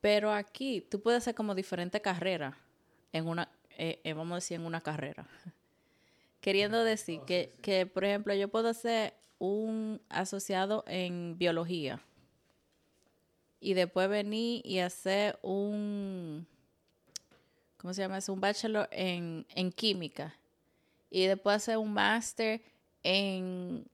Pero 0.00 0.32
aquí 0.32 0.80
tú 0.80 1.00
puedes 1.00 1.18
hacer 1.18 1.34
como 1.34 1.54
diferentes 1.54 2.00
carreras 2.00 2.54
en 3.12 3.26
una, 3.26 3.48
eh, 3.76 4.00
eh, 4.04 4.12
vamos 4.12 4.32
a 4.32 4.36
decir, 4.36 4.56
en 4.56 4.66
una 4.66 4.80
carrera. 4.80 5.26
queriendo 6.40 6.84
decir 6.84 7.20
que, 7.26 7.52
que, 7.62 7.86
por 7.86 8.04
ejemplo, 8.04 8.34
yo 8.34 8.48
puedo 8.48 8.72
ser 8.72 9.14
un 9.38 10.00
asociado 10.08 10.84
en 10.86 11.36
biología 11.38 12.00
y 13.60 13.74
después 13.74 14.08
venir 14.08 14.62
y 14.64 14.78
hacer 14.78 15.38
un, 15.42 16.46
¿cómo 17.76 17.92
se 17.92 18.02
llama 18.02 18.18
eso? 18.18 18.32
Un 18.32 18.40
bachelor 18.40 18.88
en, 18.92 19.46
en 19.54 19.72
química 19.72 20.34
y 21.10 21.26
después 21.26 21.56
hacer 21.56 21.78
un 21.78 21.92
máster 21.92 22.62
en, 23.02 23.86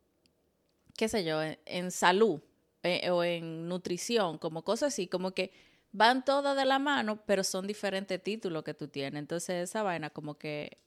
qué 0.97 1.09
sé 1.09 1.25
yo, 1.25 1.40
en, 1.43 1.90
salud 1.90 2.40
eh, 2.83 3.11
o 3.11 3.25
en 3.25 3.69
nutrición, 3.69 4.38
como 4.38 4.62
cosas 4.62 4.93
así, 4.93 5.07
como 5.07 5.33
que 5.33 5.53
van 5.95 6.25
todas 6.25 6.57
de 6.57 6.65
la 6.65 6.79
mano, 6.81 7.23
pero 7.25 7.45
son 7.45 7.67
diferentes 7.67 8.21
títulos 8.21 8.65
que 8.65 8.75
tú 8.75 8.89
tienes. 8.89 9.21
Entonces 9.21 9.71
esa 9.71 9.83
vaina 9.83 10.11
como 10.11 10.35
que, 10.35 10.79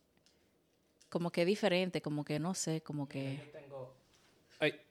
como 1.09 1.31
que 1.31 1.45
diferente, 1.45 2.01
como 2.01 2.25
que 2.25 2.39
no 2.39 2.53
sé, 2.53 2.81
como 2.81 3.07
que... 3.07 3.37
Yo 3.37 3.51
tengo, 3.51 3.95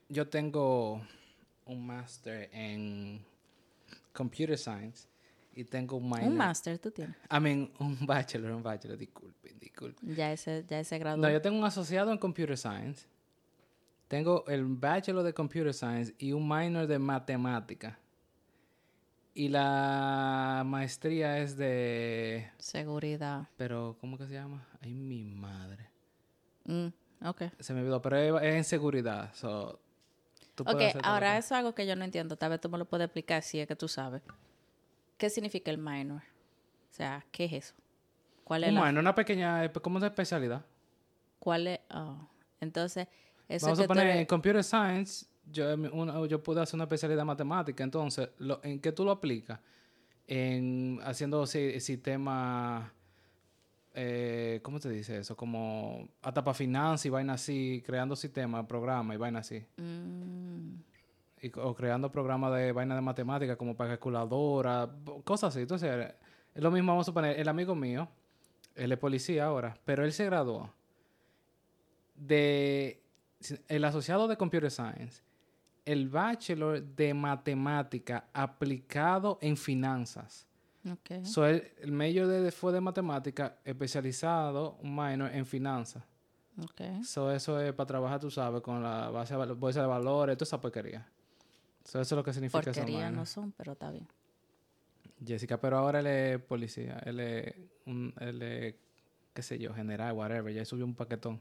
yo 0.09 0.29
tengo 0.29 1.07
un 1.67 1.87
máster 1.87 2.49
en 2.53 3.23
computer 4.15 4.57
science 4.57 5.07
y 5.53 5.65
tengo 5.65 5.97
un 5.97 6.09
minor. 6.09 6.29
Un 6.29 6.37
máster 6.37 6.79
tú 6.79 6.91
tienes. 6.91 7.15
I 7.31 7.39
mean, 7.39 7.71
un 7.79 8.07
bachelor, 8.07 8.53
un 8.53 8.63
bachelor, 8.63 8.97
disculpen, 8.97 9.59
disculpen. 9.59 10.15
Ya 10.15 10.33
ese, 10.33 10.65
ya 10.67 10.81
ese 10.81 10.99
grado. 10.99 11.19
No, 11.19 11.31
yo 11.31 11.43
tengo 11.43 11.59
un 11.59 11.65
asociado 11.65 12.11
en 12.11 12.17
computer 12.17 12.57
science. 12.57 13.07
Tengo 14.09 14.47
el 14.47 14.65
bachelor 14.65 15.25
de 15.25 15.35
computer 15.35 15.75
science 15.75 16.15
y 16.19 16.33
un 16.33 16.49
minor 16.49 16.87
de 16.87 16.99
matemática. 16.99 17.99
Y 19.39 19.51
la 19.51 20.63
maestría 20.65 21.39
es 21.41 21.59
de... 21.59 22.51
Seguridad. 22.57 23.47
Pero, 23.59 23.99
¿cómo 24.01 24.17
que 24.17 24.27
se 24.27 24.33
llama? 24.33 24.67
Ay, 24.81 24.95
mi 24.95 25.27
madre. 25.27 25.91
Mm, 26.65 26.87
ok. 27.23 27.43
Se 27.61 27.75
me 27.75 27.81
olvidó, 27.81 28.01
pero 28.01 28.39
es, 28.39 28.55
en 28.55 28.65
seguridad. 28.65 29.35
So, 29.35 29.79
ok, 30.59 30.81
ahora 31.03 31.37
eso 31.37 31.49
es 31.49 31.53
algo 31.53 31.75
que 31.75 31.87
yo 31.87 31.95
no 31.97 32.05
entiendo. 32.07 32.39
Tal 32.39 32.49
vez 32.49 32.63
tú 32.63 32.71
me 32.71 32.79
lo 32.79 32.87
puedes 32.87 33.05
explicar 33.05 33.43
si 33.43 33.61
es 33.61 33.69
que 33.69 33.77
tú 33.77 33.89
sabes. 33.89 34.23
¿Qué 35.19 35.29
significa 35.29 35.71
el 35.71 35.77
minor? 35.77 36.23
O 36.91 36.95
sea, 36.95 37.23
¿qué 37.31 37.45
es 37.45 37.53
eso? 37.53 37.75
¿Cuál 38.43 38.65
es 38.65 38.71
un 38.71 38.77
minor, 38.77 39.01
una 39.01 39.15
pequeña, 39.15 39.67
eh, 39.67 39.71
¿cómo 39.71 39.99
es 39.99 40.05
especialidad? 40.05 40.65
¿Cuál 41.39 41.67
es? 41.67 41.81
Oh. 41.91 42.27
Entonces, 42.59 43.07
eso 43.51 43.67
Vamos 43.67 43.81
a 43.81 43.87
poner 43.87 44.17
en 44.17 44.25
Computer 44.25 44.65
Science, 44.65 45.27
yo, 45.53 46.27
yo 46.27 46.43
puedo 46.43 46.61
hacer 46.61 46.77
una 46.77 46.85
especialidad 46.85 47.21
en 47.23 47.27
matemática. 47.27 47.85
Entonces, 47.85 48.31
¿en 48.63 48.81
qué 48.81 48.93
tú 48.93 49.05
lo 49.05 49.13
aplicas? 49.13 49.61
En 50.27 51.01
haciendo 51.05 51.47
sistemas, 51.47 52.91
eh, 53.95 54.61
¿cómo 54.63 54.81
te 54.81 54.91
dice 54.91 55.19
eso? 55.19 55.37
Como 55.37 56.09
hasta 56.23 56.43
para 56.43 56.55
finanzas 56.55 57.07
y 57.07 57.11
vaina 57.11 57.35
así, 57.35 57.83
creando 57.85 58.17
sistemas, 58.17 58.67
programas 58.67 59.15
y 59.15 59.19
vaina 59.19 59.39
así. 59.41 59.65
Mm 59.77 60.87
o 61.57 61.75
creando 61.75 62.11
programas 62.11 62.55
de 62.55 62.73
vaina 62.73 62.95
de 62.95 63.01
matemática 63.01 63.57
como 63.57 63.77
para 63.77 63.91
calculadora, 63.91 64.91
cosas 65.25 65.55
así. 65.55 65.61
Entonces, 65.61 66.15
es 66.55 66.63
lo 66.63 66.71
mismo, 66.71 66.93
vamos 66.93 67.07
a 67.07 67.11
suponer, 67.11 67.39
el 67.39 67.49
amigo 67.49 67.75
mío, 67.75 68.09
él 68.75 68.93
es 68.93 68.99
policía 68.99 69.47
ahora, 69.47 69.77
pero 69.85 70.05
él 70.05 70.13
se 70.13 70.25
graduó 70.25 70.73
de 72.15 73.03
el 73.69 73.85
asociado 73.85 74.29
de 74.29 74.37
Computer 74.37 74.71
Science, 74.71 75.23
el 75.87 76.11
bachelor 76.11 76.83
de 76.83 77.15
matemática 77.15 78.29
aplicado 78.35 79.39
en 79.41 79.57
finanzas. 79.57 80.47
Okay. 81.01 81.25
So, 81.25 81.47
el, 81.47 81.73
el 81.81 81.93
mayor 81.93 82.27
de, 82.27 82.53
fue 82.53 82.73
de 82.73 82.81
matemática 82.81 83.57
especializado, 83.65 84.77
un 84.83 84.95
minor 84.95 85.33
en 85.33 85.47
finanzas. 85.47 86.05
Okay. 86.71 87.03
So, 87.03 87.33
eso 87.33 87.59
es 87.61 87.73
para 87.73 87.87
trabajar, 87.87 88.21
tú 88.21 88.31
sabes, 88.31 88.61
con 88.61 88.83
la 88.83 89.09
base 89.09 89.35
de, 89.35 89.53
bolsa 89.55 89.81
de 89.81 89.87
valores, 89.87 90.37
toda 90.37 90.47
esa 90.47 90.61
porquería 90.61 91.07
eso 91.87 92.01
es 92.01 92.13
lo 92.13 92.25
que 92.25 92.33
significa 92.33 92.63
Porquería 92.63 93.11
no 93.11 93.25
son, 93.27 93.53
pero 93.53 93.73
está 93.73 93.91
bien. 93.91 94.09
Jessica, 95.25 95.59
pero 95.61 95.79
ahora 95.79 96.01
él 96.01 96.07
es 96.07 96.43
policía. 96.43 97.01
Él 97.05 97.21
es, 97.21 97.55
un, 97.87 98.13
él 98.21 98.43
es 98.43 98.75
qué 99.33 99.43
sé 99.43 99.59
yo, 99.59 99.73
general, 99.73 100.13
whatever. 100.15 100.53
Ya 100.53 100.65
subió 100.65 100.85
un 100.85 100.95
paquetón. 100.95 101.41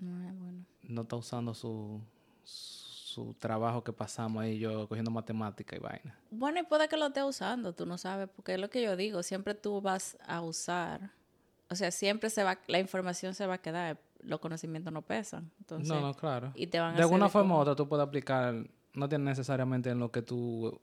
No, 0.00 0.28
es 0.28 0.38
bueno. 0.38 0.64
No 0.82 1.02
está 1.02 1.16
usando 1.16 1.54
su, 1.54 2.00
su 2.44 2.91
trabajo 3.38 3.82
que 3.84 3.92
pasamos 3.92 4.42
ahí 4.42 4.58
yo 4.58 4.88
cogiendo 4.88 5.10
matemática 5.10 5.76
y 5.76 5.78
vaina. 5.78 6.18
Bueno, 6.30 6.60
y 6.60 6.62
puede 6.64 6.88
que 6.88 6.96
lo 6.96 7.06
esté 7.06 7.22
usando, 7.22 7.74
tú 7.74 7.86
no 7.86 7.98
sabes, 7.98 8.28
porque 8.28 8.54
es 8.54 8.60
lo 8.60 8.70
que 8.70 8.82
yo 8.82 8.96
digo, 8.96 9.22
siempre 9.22 9.54
tú 9.54 9.80
vas 9.80 10.16
a 10.26 10.40
usar, 10.40 11.10
o 11.68 11.74
sea, 11.74 11.90
siempre 11.90 12.30
se 12.30 12.44
va, 12.44 12.58
la 12.66 12.78
información 12.78 13.34
se 13.34 13.46
va 13.46 13.54
a 13.54 13.58
quedar, 13.58 13.98
los 14.20 14.40
conocimientos 14.40 14.92
no 14.92 15.02
pesan. 15.02 15.50
Entonces, 15.60 15.88
no, 15.88 16.00
no, 16.00 16.14
claro. 16.14 16.52
Y 16.54 16.66
te 16.66 16.80
van 16.80 16.96
de 16.96 17.02
alguna 17.02 17.28
forma 17.28 17.56
u 17.56 17.58
otra 17.58 17.74
tú 17.74 17.88
puedes 17.88 18.06
aplicar 18.06 18.54
no 18.94 19.08
tiene 19.08 19.24
necesariamente 19.24 19.90
en 19.90 19.98
lo 19.98 20.10
que 20.10 20.22
tú 20.22 20.78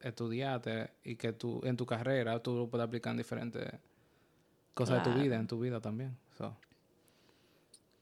estudiaste 0.00 0.90
y 1.04 1.16
que 1.16 1.32
tú 1.32 1.60
en 1.64 1.76
tu 1.76 1.86
carrera 1.86 2.42
tú 2.42 2.56
lo 2.56 2.68
puedes 2.68 2.86
aplicar 2.86 3.12
en 3.12 3.18
diferentes 3.18 3.72
cosas 4.74 5.04
de 5.04 5.10
tu 5.10 5.18
vida, 5.18 5.36
en 5.36 5.46
tu 5.46 5.60
vida 5.60 5.80
también. 5.80 6.16
So. 6.36 6.56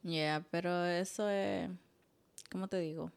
Yeah, 0.02 0.44
pero 0.50 0.84
eso 0.86 1.28
es, 1.28 1.68
¿cómo 2.50 2.68
te 2.68 2.78
digo? 2.78 3.12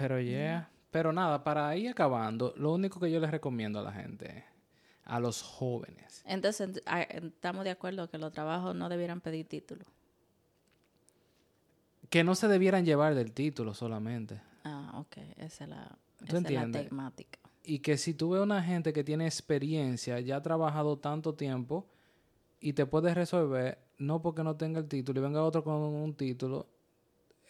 Pero 0.00 0.18
yeah, 0.18 0.70
pero 0.90 1.12
nada, 1.12 1.44
para 1.44 1.76
ir 1.76 1.90
acabando, 1.90 2.54
lo 2.56 2.72
único 2.72 2.98
que 2.98 3.10
yo 3.10 3.20
les 3.20 3.30
recomiendo 3.30 3.80
a 3.80 3.82
la 3.82 3.92
gente, 3.92 4.46
a 5.04 5.20
los 5.20 5.42
jóvenes. 5.42 6.22
Entonces, 6.24 6.82
estamos 7.10 7.64
de 7.64 7.70
acuerdo 7.70 8.08
que 8.08 8.16
los 8.16 8.32
trabajos 8.32 8.74
no 8.74 8.88
debieran 8.88 9.20
pedir 9.20 9.46
título. 9.46 9.84
Que 12.08 12.24
no 12.24 12.34
se 12.34 12.48
debieran 12.48 12.86
llevar 12.86 13.14
del 13.14 13.32
título 13.32 13.74
solamente. 13.74 14.40
Ah, 14.64 14.92
ok. 14.94 15.18
Esa 15.36 15.64
es 15.64 15.70
la, 15.70 15.98
esa 16.26 16.40
temática. 16.42 17.38
Y 17.62 17.80
que 17.80 17.98
si 17.98 18.14
tú 18.14 18.30
ves 18.30 18.40
una 18.40 18.62
gente 18.62 18.94
que 18.94 19.04
tiene 19.04 19.26
experiencia, 19.26 20.18
ya 20.20 20.36
ha 20.36 20.42
trabajado 20.42 20.96
tanto 20.96 21.34
tiempo 21.34 21.86
y 22.58 22.72
te 22.72 22.86
puedes 22.86 23.14
resolver, 23.14 23.78
no 23.98 24.22
porque 24.22 24.42
no 24.42 24.56
tenga 24.56 24.80
el 24.80 24.88
título 24.88 25.20
y 25.20 25.22
venga 25.22 25.44
otro 25.44 25.62
con 25.62 25.74
un 25.74 26.14
título, 26.14 26.66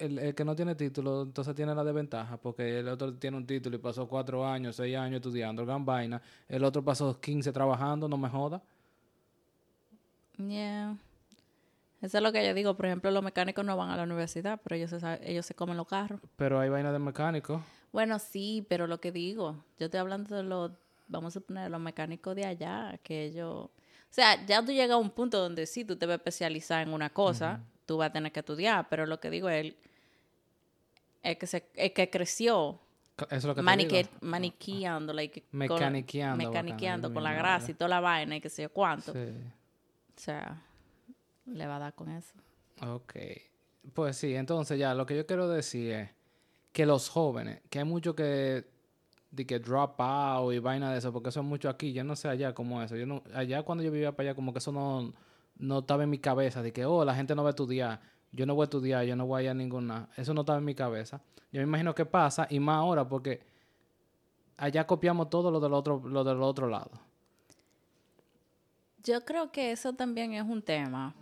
el, 0.00 0.34
que 0.34 0.44
no 0.44 0.56
tiene 0.56 0.74
título 0.74 1.22
entonces 1.22 1.54
tiene 1.54 1.74
la 1.74 1.84
desventaja 1.84 2.36
porque 2.36 2.80
el 2.80 2.88
otro 2.88 3.14
tiene 3.14 3.36
un 3.36 3.46
título 3.46 3.76
y 3.76 3.78
pasó 3.78 4.08
cuatro 4.08 4.46
años, 4.46 4.76
seis 4.76 4.96
años 4.96 5.16
estudiando, 5.16 5.64
gran 5.64 5.84
vaina. 5.84 6.20
El 6.48 6.64
otro 6.64 6.82
pasó 6.82 7.20
15 7.20 7.52
trabajando, 7.52 8.08
no 8.08 8.16
me 8.16 8.28
joda. 8.28 8.62
Yeah. 10.38 10.96
Eso 12.00 12.16
es 12.16 12.22
lo 12.22 12.32
que 12.32 12.44
yo 12.44 12.54
digo. 12.54 12.74
Por 12.74 12.86
ejemplo, 12.86 13.10
los 13.10 13.22
mecánicos 13.22 13.64
no 13.64 13.76
van 13.76 13.90
a 13.90 13.96
la 13.96 14.04
universidad, 14.04 14.58
pero 14.62 14.76
ellos 14.76 14.90
se, 14.90 15.20
ellos 15.22 15.44
se 15.44 15.54
comen 15.54 15.76
los 15.76 15.86
carros. 15.86 16.20
Pero 16.36 16.58
hay 16.58 16.70
vaina 16.70 16.92
de 16.92 16.98
mecánicos. 16.98 17.60
Bueno, 17.92 18.18
sí, 18.18 18.64
pero 18.68 18.86
lo 18.86 19.00
que 19.00 19.12
digo, 19.12 19.64
yo 19.78 19.86
estoy 19.86 20.00
hablando 20.00 20.34
de 20.34 20.42
los, 20.42 20.72
vamos 21.08 21.36
a 21.36 21.40
poner, 21.40 21.70
los 21.70 21.80
mecánicos 21.80 22.34
de 22.34 22.46
allá, 22.46 22.98
que 23.02 23.24
ellos... 23.24 23.66
O 23.66 24.12
sea, 24.12 24.44
ya 24.46 24.64
tú 24.64 24.72
llegas 24.72 24.92
a 24.92 24.96
un 24.96 25.10
punto 25.10 25.38
donde 25.38 25.66
sí, 25.66 25.84
tú 25.84 25.96
te 25.96 26.06
vas 26.06 26.14
a 26.14 26.16
especializar 26.16 26.86
en 26.86 26.92
una 26.92 27.10
cosa, 27.10 27.60
tú 27.86 27.98
vas 27.98 28.10
a 28.10 28.12
tener 28.12 28.32
que 28.32 28.40
estudiar, 28.40 28.88
pero 28.88 29.06
lo 29.06 29.20
que 29.20 29.30
digo 29.30 29.48
es, 29.48 29.74
es 31.22 31.36
que, 31.36 31.46
se, 31.46 31.68
es 31.74 31.92
que 31.92 32.10
creció 32.10 32.80
eso 33.28 33.36
es 33.36 33.44
lo 33.44 33.54
que 33.54 33.62
Manique, 33.62 34.08
maniqueando, 34.20 35.12
like, 35.12 35.44
mecaniqueando, 35.52 36.44
con, 36.44 36.52
mecaniqueando 36.52 37.12
con 37.12 37.22
la 37.22 37.34
grasa 37.34 37.70
y 37.70 37.74
toda 37.74 37.88
la 37.88 38.00
vaina 38.00 38.36
y 38.36 38.40
qué 38.40 38.48
sé 38.48 38.62
yo 38.62 38.72
cuánto. 38.72 39.12
Sí. 39.12 39.18
O 39.18 40.20
sea, 40.20 40.62
le 41.46 41.66
va 41.66 41.76
a 41.76 41.78
dar 41.78 41.94
con 41.94 42.10
eso. 42.10 42.34
Ok. 42.86 43.14
Pues 43.94 44.16
sí, 44.16 44.34
entonces 44.34 44.78
ya 44.78 44.94
lo 44.94 45.06
que 45.06 45.16
yo 45.16 45.26
quiero 45.26 45.48
decir 45.48 45.92
es 45.92 46.10
que 46.72 46.86
los 46.86 47.08
jóvenes, 47.08 47.60
que 47.68 47.80
hay 47.80 47.84
mucho 47.84 48.14
que 48.14 48.64
de 49.30 49.46
que 49.46 49.60
drop 49.60 50.00
out 50.00 50.52
y 50.52 50.58
vaina 50.58 50.92
de 50.92 50.98
eso, 50.98 51.12
porque 51.12 51.28
eso 51.28 51.40
es 51.40 51.46
mucho 51.46 51.68
aquí, 51.68 51.92
yo 51.92 52.02
no 52.02 52.16
sé 52.16 52.28
allá 52.28 52.52
como 52.52 52.82
eso. 52.82 52.96
Yo 52.96 53.06
no, 53.06 53.22
allá 53.32 53.62
cuando 53.62 53.84
yo 53.84 53.90
vivía 53.90 54.12
para 54.12 54.30
allá, 54.30 54.34
como 54.34 54.52
que 54.52 54.58
eso 54.58 54.72
no, 54.72 55.12
no 55.56 55.78
estaba 55.78 56.02
en 56.02 56.10
mi 56.10 56.18
cabeza, 56.18 56.62
de 56.62 56.72
que, 56.72 56.84
oh, 56.84 57.04
la 57.04 57.14
gente 57.14 57.34
no 57.34 57.42
va 57.42 57.50
a 57.50 57.52
estudiar, 57.52 58.00
yo 58.32 58.46
no 58.46 58.54
voy 58.54 58.62
a 58.62 58.64
estudiar, 58.64 59.04
yo 59.04 59.16
no 59.16 59.26
voy 59.26 59.40
a 59.40 59.44
ir 59.44 59.50
a 59.50 59.54
ninguna. 59.54 60.08
Eso 60.16 60.34
no 60.34 60.42
estaba 60.42 60.58
en 60.58 60.64
mi 60.64 60.74
cabeza. 60.74 61.20
Yo 61.52 61.60
me 61.60 61.64
imagino 61.64 61.94
que 61.94 62.06
pasa, 62.06 62.46
y 62.50 62.60
más 62.60 62.76
ahora, 62.76 63.08
porque 63.08 63.40
allá 64.56 64.86
copiamos 64.86 65.30
todo 65.30 65.50
lo 65.50 65.60
del 65.60 65.72
otro, 65.72 66.02
lo 66.04 66.22
del 66.22 66.42
otro 66.42 66.68
lado. 66.68 66.90
Yo 69.02 69.24
creo 69.24 69.50
que 69.50 69.72
eso 69.72 69.94
también 69.94 70.34
es 70.34 70.44
un 70.44 70.62
tema, 70.62 71.14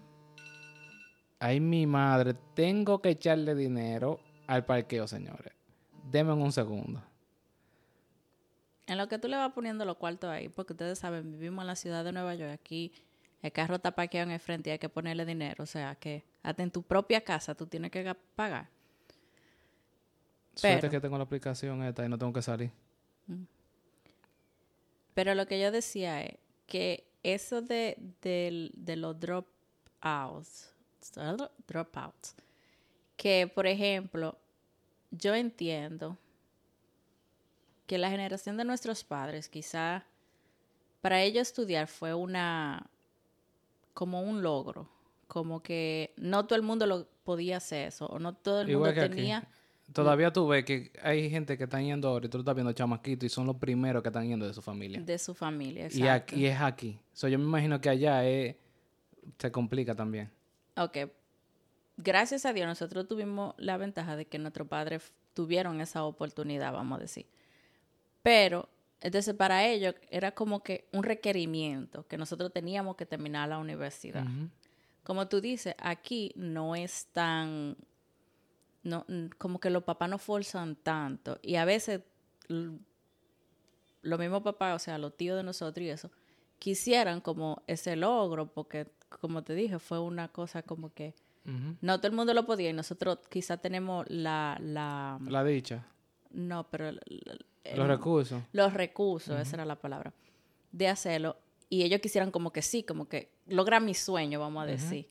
Ay, 1.40 1.60
mi 1.60 1.86
madre, 1.86 2.34
tengo 2.54 3.00
que 3.00 3.10
echarle 3.10 3.54
dinero 3.54 4.18
al 4.48 4.64
parqueo, 4.64 5.06
señores. 5.06 5.52
Denme 6.10 6.32
un 6.32 6.50
segundo. 6.50 7.00
En 8.86 8.98
lo 8.98 9.06
que 9.06 9.18
tú 9.18 9.28
le 9.28 9.36
vas 9.36 9.52
poniendo 9.52 9.84
los 9.84 9.98
cuartos 9.98 10.30
ahí, 10.30 10.48
porque 10.48 10.72
ustedes 10.72 10.98
saben, 10.98 11.30
vivimos 11.30 11.62
en 11.62 11.66
la 11.68 11.76
ciudad 11.76 12.04
de 12.04 12.10
Nueva 12.10 12.34
York, 12.34 12.50
aquí 12.50 12.92
el 13.42 13.53
carro 13.53 13.77
está 13.77 13.92
parqueado 13.92 14.29
en 14.29 14.35
el 14.35 14.40
frente 14.40 14.70
y 14.70 14.72
hay 14.72 14.79
que 14.79 14.88
ponerle 14.88 15.24
dinero. 15.24 15.64
O 15.64 15.66
sea, 15.66 15.94
que 15.94 16.24
hasta 16.42 16.62
en 16.62 16.70
tu 16.70 16.83
propia 16.83 17.20
casa 17.20 17.55
tú 17.55 17.66
tienes 17.66 17.90
que 17.90 18.14
pagar. 18.35 18.68
Suerte 20.55 20.90
que 20.90 21.01
tengo 21.01 21.16
la 21.16 21.24
aplicación 21.24 21.83
esta 21.85 22.05
y 22.05 22.09
no 22.09 22.18
tengo 22.18 22.33
que 22.33 22.42
salir. 22.42 22.70
Mm. 23.27 23.44
Pero 25.14 25.35
lo 25.35 25.46
que 25.46 25.61
yo 25.61 25.70
decía 25.70 26.22
es 26.22 26.37
que 26.66 27.05
eso 27.22 27.62
de, 27.62 27.96
de 28.20 28.96
los 28.96 29.18
drop 29.18 29.46
outs 30.01 30.74
dropouts. 31.66 32.35
Que, 33.16 33.51
por 33.53 33.66
ejemplo, 33.66 34.38
yo 35.11 35.35
entiendo 35.35 36.16
que 37.87 37.98
la 37.98 38.11
generación 38.11 38.57
de 38.57 38.64
nuestros 38.64 39.03
padres, 39.03 39.48
quizá 39.48 40.05
para 41.01 41.22
ellos 41.22 41.48
estudiar 41.48 41.88
fue 41.88 42.14
una 42.14 42.87
como 43.98 44.22
un 44.22 44.42
logro, 44.42 44.88
como 45.26 45.61
que 45.61 46.14
no 46.18 46.46
todo 46.46 46.54
el 46.54 46.62
mundo 46.62 46.87
lo 46.87 47.08
podía 47.24 47.56
hacer 47.56 47.88
eso, 47.88 48.06
o 48.06 48.20
no 48.20 48.32
todo 48.32 48.61
el 48.61 48.68
mundo 48.68 48.94
tenía. 48.94 49.48
Todavía 49.92 50.32
tú 50.32 50.46
ves 50.46 50.64
que 50.64 50.92
hay 51.02 51.28
gente 51.28 51.58
que 51.58 51.64
está 51.64 51.82
yendo 51.82 52.06
ahora 52.06 52.26
y 52.26 52.28
tú 52.28 52.38
estás 52.38 52.54
viendo 52.54 52.72
chamaquitos 52.72 53.26
y 53.26 53.28
son 53.28 53.48
los 53.48 53.56
primeros 53.56 54.00
que 54.00 54.11
están 54.11 54.28
yendo 54.28 54.46
de 54.46 54.54
su 54.54 54.62
familia. 54.62 55.00
De 55.00 55.18
su 55.18 55.34
familia, 55.34 55.87
exacto. 55.87 56.37
Y, 56.37 56.46
aquí, 56.46 56.46
es 56.46 56.61
aquí. 56.61 57.00
yo 57.20 57.38
me 57.40 57.44
imagino 57.44 57.80
que 57.80 57.88
allá 57.88 58.22
se 58.22 59.50
complica 59.50 59.96
también. 59.96 60.30
Ok. 60.76 60.98
Gracias 61.96 62.46
a 62.46 62.52
Dios 62.52 62.68
nosotros 62.68 63.08
tuvimos 63.08 63.56
la 63.58 63.78
ventaja 63.78 64.14
de 64.14 64.26
que 64.26 64.38
nuestros 64.38 64.68
padres 64.68 65.12
tuvieron 65.34 65.80
esa 65.80 66.04
oportunidad, 66.04 66.72
vamos 66.72 67.00
a 67.00 67.02
decir. 67.02 67.26
Pero, 68.22 68.68
entonces 69.00 69.34
para 69.34 69.66
ellos 69.66 69.94
era 70.11 70.32
como 70.32 70.62
que 70.62 70.88
un 70.92 71.02
requerimiento 71.02 72.06
que 72.06 72.16
nosotros 72.16 72.52
teníamos 72.52 72.96
que 72.96 73.06
terminar 73.06 73.48
la 73.48 73.58
universidad. 73.58 74.26
Como 75.02 75.28
tú 75.28 75.40
dices, 75.40 75.74
aquí 75.78 76.32
no 76.37 76.74
es 76.74 77.06
tan 77.12 77.76
no, 78.82 79.06
como 79.38 79.61
que 79.61 79.70
los 79.70 79.84
papás 79.84 80.08
no 80.08 80.18
forzan 80.18 80.76
tanto. 80.76 81.38
Y 81.42 81.56
a 81.56 81.64
veces, 81.64 82.00
los 82.48 84.18
mismos 84.18 84.42
papás, 84.42 84.76
o 84.76 84.78
sea, 84.78 84.98
los 84.98 85.16
tíos 85.16 85.37
de 85.37 85.42
nosotros 85.42 85.84
y 85.84 85.90
eso, 85.90 86.11
quisieran 86.58 87.20
como 87.20 87.62
ese 87.66 87.96
logro, 87.96 88.52
porque, 88.52 88.90
como 89.20 89.42
te 89.42 89.54
dije, 89.54 89.78
fue 89.78 90.00
una 90.00 90.28
cosa 90.28 90.62
como 90.62 90.92
que 90.92 91.14
no 91.80 91.96
todo 91.96 92.08
el 92.08 92.16
mundo 92.16 92.34
lo 92.34 92.44
podía 92.44 92.68
y 92.68 92.74
nosotros 92.74 93.20
quizá 93.30 93.56
tenemos 93.56 94.04
la... 94.11 94.58
La, 94.61 95.18
la 95.26 95.42
dicha. 95.44 95.87
No, 96.30 96.68
pero... 96.68 96.90
los 97.76 97.88
recursos. 97.88 98.42
Los 98.52 98.74
recursos, 98.74 99.40
esa 99.40 99.57
era 99.57 99.64
la 99.64 99.76
palabra, 99.76 100.12
de 100.72 100.88
hacerlo. 100.88 101.37
Y 101.70 101.83
ellos 101.83 102.00
quisieran 102.00 102.31
como 102.31 102.52
que 102.52 102.62
sí, 102.62 102.83
como 102.83 103.09
que 103.09 103.31
logra 103.46 103.81
mi 103.81 103.94
sueño, 103.94 104.40
vamos 104.40 104.62
a 104.62 104.66
decir. 104.66 105.09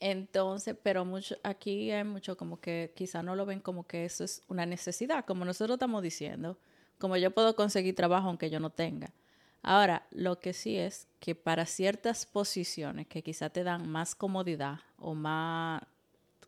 Entonces, 0.00 0.76
pero 0.82 1.04
mucho, 1.04 1.36
aquí 1.42 1.90
hay 1.90 2.04
mucho 2.04 2.36
como 2.36 2.60
que 2.60 2.92
quizá 2.94 3.22
no 3.22 3.36
lo 3.36 3.46
ven 3.46 3.60
como 3.60 3.86
que 3.86 4.04
eso 4.04 4.24
es 4.24 4.42
una 4.48 4.66
necesidad, 4.66 5.24
como 5.24 5.44
nosotros 5.44 5.76
estamos 5.76 6.02
diciendo, 6.02 6.58
como 6.98 7.16
yo 7.16 7.30
puedo 7.30 7.56
conseguir 7.56 7.94
trabajo 7.94 8.28
aunque 8.28 8.50
yo 8.50 8.60
no 8.60 8.70
tenga. 8.70 9.12
Ahora, 9.62 10.06
lo 10.10 10.40
que 10.40 10.52
sí 10.52 10.76
es 10.76 11.08
que 11.20 11.34
para 11.34 11.64
ciertas 11.64 12.26
posiciones 12.26 13.06
que 13.06 13.22
quizá 13.22 13.48
te 13.48 13.64
dan 13.64 13.88
más 13.88 14.14
comodidad 14.14 14.80
o 14.98 15.14
más, 15.14 15.82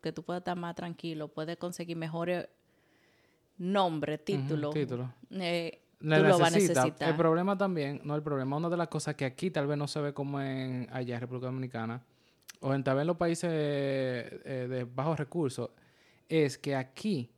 que 0.02 0.12
tú 0.12 0.22
puedas 0.22 0.42
estar 0.42 0.56
más 0.56 0.74
tranquilo, 0.74 1.28
puedes 1.28 1.56
conseguir 1.56 1.96
mejores 1.96 2.46
nombres, 3.58 4.24
títulos. 4.24 4.74
título. 4.74 5.12
Eh, 5.30 5.82
tú 5.98 6.06
lo 6.06 6.38
vas 6.38 6.52
a 6.52 6.56
necesitar. 6.56 7.08
El 7.08 7.16
problema 7.16 7.56
también, 7.56 8.00
no 8.04 8.14
el 8.14 8.22
problema, 8.22 8.56
una 8.56 8.68
de 8.68 8.76
las 8.76 8.88
cosas 8.88 9.14
que 9.14 9.24
aquí 9.24 9.50
tal 9.50 9.66
vez 9.66 9.78
no 9.78 9.86
se 9.88 10.00
ve 10.00 10.12
como 10.12 10.40
en 10.40 10.88
allá 10.92 11.14
en 11.14 11.20
República 11.20 11.46
Dominicana, 11.46 12.02
o 12.60 12.74
en 12.74 12.82
tal 12.84 12.96
vez 12.96 13.06
los 13.06 13.16
países 13.16 13.50
eh, 13.52 14.66
de 14.68 14.84
bajos 14.84 15.18
recursos, 15.18 15.70
es 16.28 16.58
que 16.58 16.74
aquí, 16.74 17.30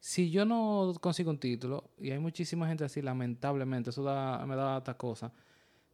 si 0.00 0.30
yo 0.30 0.44
no 0.44 0.92
consigo 1.00 1.30
un 1.30 1.38
título, 1.38 1.90
y 1.98 2.10
hay 2.10 2.18
muchísima 2.18 2.66
gente 2.66 2.84
así, 2.84 3.02
lamentablemente, 3.02 3.90
eso 3.90 4.02
me 4.02 4.56
da 4.56 4.78
esta 4.78 4.96
cosa, 4.96 5.32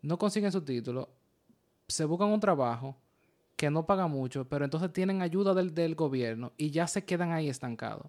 no 0.03 0.19
consiguen 0.19 0.53
su 0.53 0.63
título, 0.63 1.09
se 1.87 2.05
buscan 2.05 2.29
un 2.29 2.41
trabajo 2.41 2.97
que 3.57 3.71
no 3.71 3.85
paga 3.85 4.07
mucho, 4.07 4.49
pero 4.49 4.65
entonces 4.65 4.91
tienen 4.93 5.21
ayuda 5.21 5.53
del, 5.53 5.95
gobierno 5.95 6.53
y 6.57 6.71
ya 6.71 6.87
se 6.87 7.05
quedan 7.05 7.33
ahí 7.33 7.49
estancados. 7.49 8.07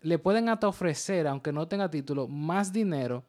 Le 0.00 0.18
pueden 0.18 0.48
hasta 0.48 0.68
ofrecer, 0.68 1.26
aunque 1.26 1.52
no 1.52 1.66
tenga 1.66 1.90
título, 1.90 2.28
más 2.28 2.72
dinero 2.72 3.24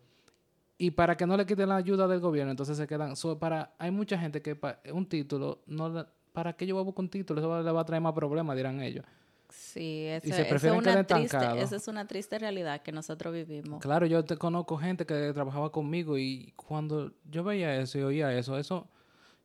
y 0.77 0.91
para 0.91 1.17
que 1.17 1.25
no 1.25 1.36
le 1.36 1.45
quiten 1.45 1.69
la 1.69 1.75
ayuda 1.75 2.08
del 2.08 2.19
gobierno, 2.19 2.51
entonces 2.51 2.77
se 2.77 2.88
quedan. 2.88 3.13
para 3.39 3.73
Hay 3.77 3.91
mucha 3.91 4.17
gente 4.17 4.41
que 4.41 4.58
un 4.93 5.05
título, 5.08 5.62
no 5.67 6.05
¿para 6.32 6.53
qué 6.53 6.65
yo 6.65 6.75
voy 6.75 6.82
a 6.82 6.86
buscar 6.86 7.03
un 7.03 7.10
título? 7.10 7.41
Eso 7.41 7.62
le 7.62 7.71
va 7.71 7.82
a 7.82 7.86
traer 7.86 8.01
más 8.01 8.13
problemas, 8.13 8.55
dirán 8.55 8.82
ellos. 8.82 9.05
Sí, 9.49 10.05
eso, 10.05 10.27
es 10.34 10.63
una 10.63 11.03
triste, 11.03 11.38
esa 11.58 11.75
es 11.75 11.88
una 11.88 12.05
triste 12.05 12.38
realidad 12.38 12.82
que 12.82 12.91
nosotros 12.91 13.34
vivimos. 13.34 13.82
Claro, 13.82 14.05
yo 14.05 14.23
te 14.23 14.38
conozco 14.38 14.77
gente 14.77 15.05
que 15.05 15.34
trabajaba 15.34 15.71
conmigo 15.71 16.17
y 16.17 16.53
cuando 16.55 17.12
yo 17.29 17.43
veía 17.43 17.75
eso 17.75 17.97
y 17.97 18.03
oía 18.03 18.32
eso, 18.38 18.58
eso 18.58 18.88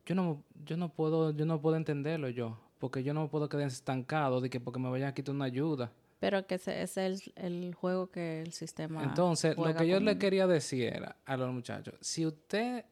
yo 0.05 0.13
no, 0.13 0.43
yo 0.63 0.77
no 0.77 0.89
puedo, 0.89 1.31
yo 1.31 1.45
no 1.45 1.59
puedo 1.59 1.75
entenderlo 1.75 2.29
yo, 2.29 2.57
porque 2.79 3.03
yo 3.03 3.13
no 3.13 3.27
puedo 3.29 3.49
quedar 3.49 3.67
estancado 3.67 4.41
de 4.41 4.49
que 4.49 4.59
porque 4.59 4.79
me 4.79 4.89
vayan 4.89 5.09
a 5.09 5.13
quitar 5.13 5.33
una 5.33 5.45
ayuda. 5.45 5.91
Pero 6.19 6.47
que 6.47 6.55
ese, 6.55 6.81
es 6.81 6.97
el, 7.35 7.73
juego 7.75 8.09
que 8.09 8.41
el 8.41 8.53
sistema. 8.53 9.03
Entonces, 9.03 9.57
lo 9.57 9.75
que 9.75 9.87
yo 9.87 9.99
le 9.99 10.17
quería 10.17 10.47
decir 10.47 10.93
era 10.93 11.17
a 11.25 11.37
los 11.37 11.51
muchachos: 11.51 11.95
si 12.01 12.25
usted 12.25 12.85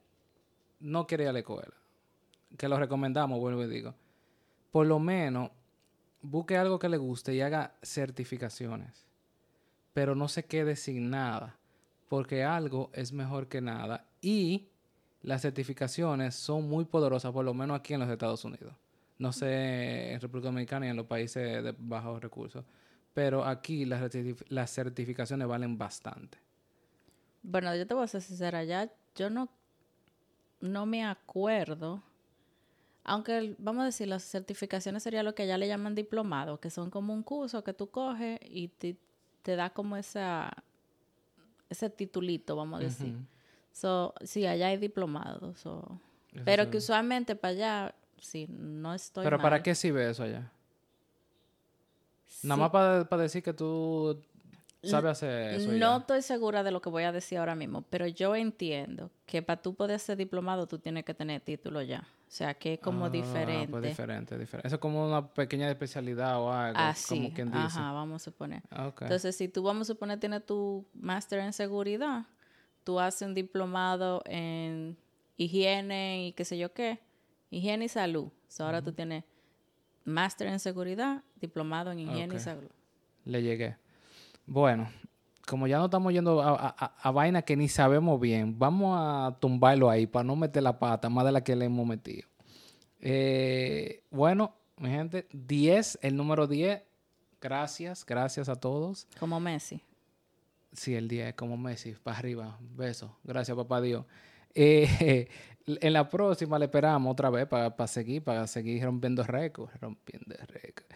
no 0.80 1.06
quiere 1.06 1.24
ir 1.24 1.30
a 1.30 1.32
la 1.32 1.38
escuela, 1.38 1.74
que 2.56 2.68
lo 2.68 2.78
recomendamos, 2.78 3.40
vuelvo 3.40 3.64
y 3.64 3.68
digo, 3.68 3.94
por 4.70 4.86
lo 4.86 4.98
menos 4.98 5.50
busque 6.20 6.56
algo 6.56 6.78
que 6.78 6.88
le 6.88 6.96
guste 6.96 7.34
y 7.34 7.40
haga 7.40 7.74
certificaciones. 7.82 9.06
Pero 9.92 10.14
no 10.14 10.28
se 10.28 10.44
quede 10.44 10.76
sin 10.76 11.10
nada, 11.10 11.56
porque 12.08 12.44
algo 12.44 12.90
es 12.92 13.12
mejor 13.12 13.48
que 13.48 13.60
nada. 13.60 14.06
Y 14.20 14.68
las 15.22 15.42
certificaciones 15.42 16.34
son 16.34 16.68
muy 16.68 16.84
poderosas, 16.84 17.32
por 17.32 17.44
lo 17.44 17.54
menos 17.54 17.78
aquí 17.78 17.94
en 17.94 18.00
los 18.00 18.10
Estados 18.10 18.44
Unidos. 18.44 18.74
No 19.18 19.32
sé 19.32 20.12
en 20.12 20.20
República 20.20 20.48
Dominicana 20.48 20.86
y 20.86 20.90
en 20.90 20.96
los 20.96 21.06
países 21.06 21.62
de 21.62 21.74
bajos 21.78 22.20
recursos 22.20 22.64
pero 23.14 23.44
aquí 23.44 23.84
las, 23.84 24.02
las 24.48 24.70
certificaciones 24.70 25.46
valen 25.46 25.78
bastante. 25.78 26.38
Bueno, 27.42 27.74
yo 27.76 27.86
te 27.86 27.94
voy 27.94 28.04
a 28.04 28.08
ser 28.08 28.20
sincera, 28.20 28.64
ya 28.64 28.90
yo 29.14 29.30
no, 29.30 29.48
no 30.60 30.84
me 30.84 31.04
acuerdo, 31.04 32.02
aunque 33.04 33.54
vamos 33.58 33.82
a 33.82 33.86
decir, 33.86 34.08
las 34.08 34.24
certificaciones 34.24 35.02
sería 35.02 35.22
lo 35.22 35.34
que 35.34 35.44
allá 35.44 35.56
le 35.56 35.68
llaman 35.68 35.94
diplomado, 35.94 36.58
que 36.58 36.70
son 36.70 36.90
como 36.90 37.14
un 37.14 37.22
curso 37.22 37.62
que 37.62 37.72
tú 37.72 37.90
coges 37.90 38.40
y 38.42 38.68
te, 38.68 38.96
da 39.56 39.70
como 39.70 39.96
esa, 39.96 40.50
ese 41.68 41.90
titulito, 41.90 42.56
vamos 42.56 42.80
a 42.80 42.84
decir. 42.84 43.14
so, 43.72 44.14
sí, 44.22 44.46
allá 44.46 44.68
hay 44.68 44.78
diplomados, 44.78 45.62
pero 46.44 46.68
que 46.70 46.78
usualmente 46.78 47.36
para 47.36 47.52
allá, 47.52 47.94
sí, 48.18 48.46
no 48.48 48.94
estoy 48.94 49.22
¿Pero 49.22 49.38
para 49.38 49.62
qué 49.62 49.74
sirve 49.74 50.10
eso 50.10 50.24
allá? 50.24 50.50
Nada 52.42 52.56
más 52.56 52.70
para 52.70 53.22
decir 53.22 53.42
que 53.42 53.52
tú 53.52 54.20
sabes 54.82 55.12
hacer 55.12 55.54
eso. 55.54 55.72
No 55.72 55.98
estoy 55.98 56.22
segura 56.22 56.62
de 56.62 56.70
lo 56.70 56.80
que 56.80 56.90
voy 56.90 57.04
a 57.04 57.12
decir 57.12 57.38
ahora 57.38 57.54
mismo, 57.54 57.82
pero 57.82 58.06
yo 58.06 58.36
entiendo 58.36 59.10
que 59.26 59.42
para 59.42 59.60
tú 59.60 59.74
poder 59.74 59.98
ser 60.00 60.16
diplomado 60.16 60.66
tú 60.66 60.78
tienes 60.78 61.04
que 61.04 61.14
tener 61.14 61.40
título 61.40 61.82
ya. 61.82 62.00
O 62.00 62.36
sea, 62.36 62.54
que 62.54 62.74
es 62.74 62.80
como 62.80 63.06
ah, 63.06 63.10
pues 63.10 63.22
diferente. 63.22 63.70
Pues 63.70 63.82
diferente, 63.84 64.36
diferente. 64.36 64.66
Eso 64.66 64.76
es 64.76 64.80
como 64.80 65.06
una 65.06 65.26
pequeña 65.26 65.70
especialidad 65.70 66.40
o 66.40 66.52
algo. 66.52 66.78
Así, 66.78 67.16
como 67.16 67.32
quien 67.32 67.48
dice. 67.48 67.78
Ajá, 67.78 67.92
vamos 67.92 68.22
a 68.22 68.24
suponer. 68.24 68.62
Entonces, 68.72 69.36
si 69.36 69.48
tú, 69.48 69.62
vamos 69.62 69.88
a 69.88 69.92
suponer, 69.92 70.18
tienes 70.18 70.44
tu 70.44 70.84
máster 70.94 71.38
en 71.38 71.52
seguridad, 71.52 72.24
tú 72.82 72.98
haces 72.98 73.22
un 73.28 73.34
diplomado 73.34 74.22
en 74.26 74.96
higiene 75.36 76.26
y 76.26 76.32
qué 76.32 76.44
sé 76.44 76.58
yo 76.58 76.72
qué, 76.72 76.98
higiene 77.50 77.84
y 77.84 77.88
salud. 77.88 78.30
ahora 78.58 78.82
tú 78.82 78.92
tienes 78.92 79.24
máster 80.04 80.48
en 80.48 80.60
seguridad, 80.60 81.22
diplomado 81.40 81.92
en 81.92 82.00
higiene 82.00 82.36
y 82.36 82.38
salud. 82.38 82.70
Le 83.24 83.42
llegué. 83.42 83.76
Bueno, 84.46 84.88
como 85.46 85.66
ya 85.66 85.78
no 85.78 85.86
estamos 85.86 86.12
yendo 86.12 86.42
a, 86.42 87.10
vaina 87.10 87.42
que 87.42 87.56
ni 87.56 87.68
sabemos 87.68 88.20
bien, 88.20 88.58
vamos 88.58 88.96
a 88.98 89.36
tumbarlo 89.40 89.90
ahí 89.90 90.06
para 90.06 90.24
no 90.24 90.36
meter 90.36 90.62
la 90.62 90.78
pata 90.78 91.08
más 91.08 91.24
de 91.24 91.32
la 91.32 91.42
que 91.42 91.56
le 91.56 91.66
hemos 91.66 91.86
metido. 91.86 92.28
Eh, 93.00 94.02
bueno, 94.10 94.54
mi 94.78 94.88
gente, 94.88 95.26
10, 95.32 95.98
el 96.02 96.16
número 96.16 96.46
10. 96.46 96.82
Gracias, 97.40 98.06
gracias 98.06 98.48
a 98.48 98.56
todos. 98.56 99.06
Como 99.18 99.38
Messi. 99.38 99.82
Sí, 100.72 100.94
el 100.94 101.08
10, 101.08 101.34
como 101.34 101.56
Messi, 101.56 101.92
para 101.92 102.18
arriba. 102.18 102.58
Beso. 102.60 103.16
Gracias, 103.22 103.56
papá 103.56 103.80
Dios. 103.80 104.06
Eh, 104.54 105.28
en 105.66 105.92
la 105.92 106.08
próxima 106.08 106.58
le 106.58 106.66
esperamos 106.66 107.12
otra 107.12 107.30
vez 107.30 107.46
para 107.46 107.86
seguir, 107.86 108.22
para 108.22 108.46
seguir 108.46 108.84
rompiendo 108.84 109.22
récords, 109.22 109.72
rompiendo 109.80 110.34
récords. 110.48 110.86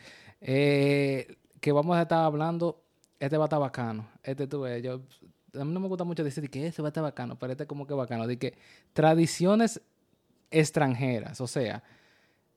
Eh, 0.40 1.36
que 1.60 1.72
vamos 1.72 1.96
a 1.96 2.02
estar 2.02 2.24
hablando, 2.24 2.82
este 3.18 3.36
va 3.36 3.44
a 3.44 3.46
estar 3.46 3.60
bacano. 3.60 4.08
Este 4.22 4.46
tú 4.46 4.60
ves, 4.62 4.82
yo, 4.82 5.00
a 5.58 5.64
mí 5.64 5.72
no 5.72 5.80
me 5.80 5.88
gusta 5.88 6.04
mucho 6.04 6.22
decir 6.22 6.48
que 6.50 6.66
este 6.66 6.82
va 6.82 6.88
a 6.88 6.90
estar 6.90 7.02
bacano, 7.02 7.38
pero 7.38 7.52
este 7.52 7.66
como 7.66 7.86
que 7.86 7.94
bacano. 7.94 8.26
De 8.26 8.38
que 8.38 8.56
tradiciones 8.92 9.80
extranjeras, 10.50 11.40
o 11.40 11.46
sea, 11.46 11.82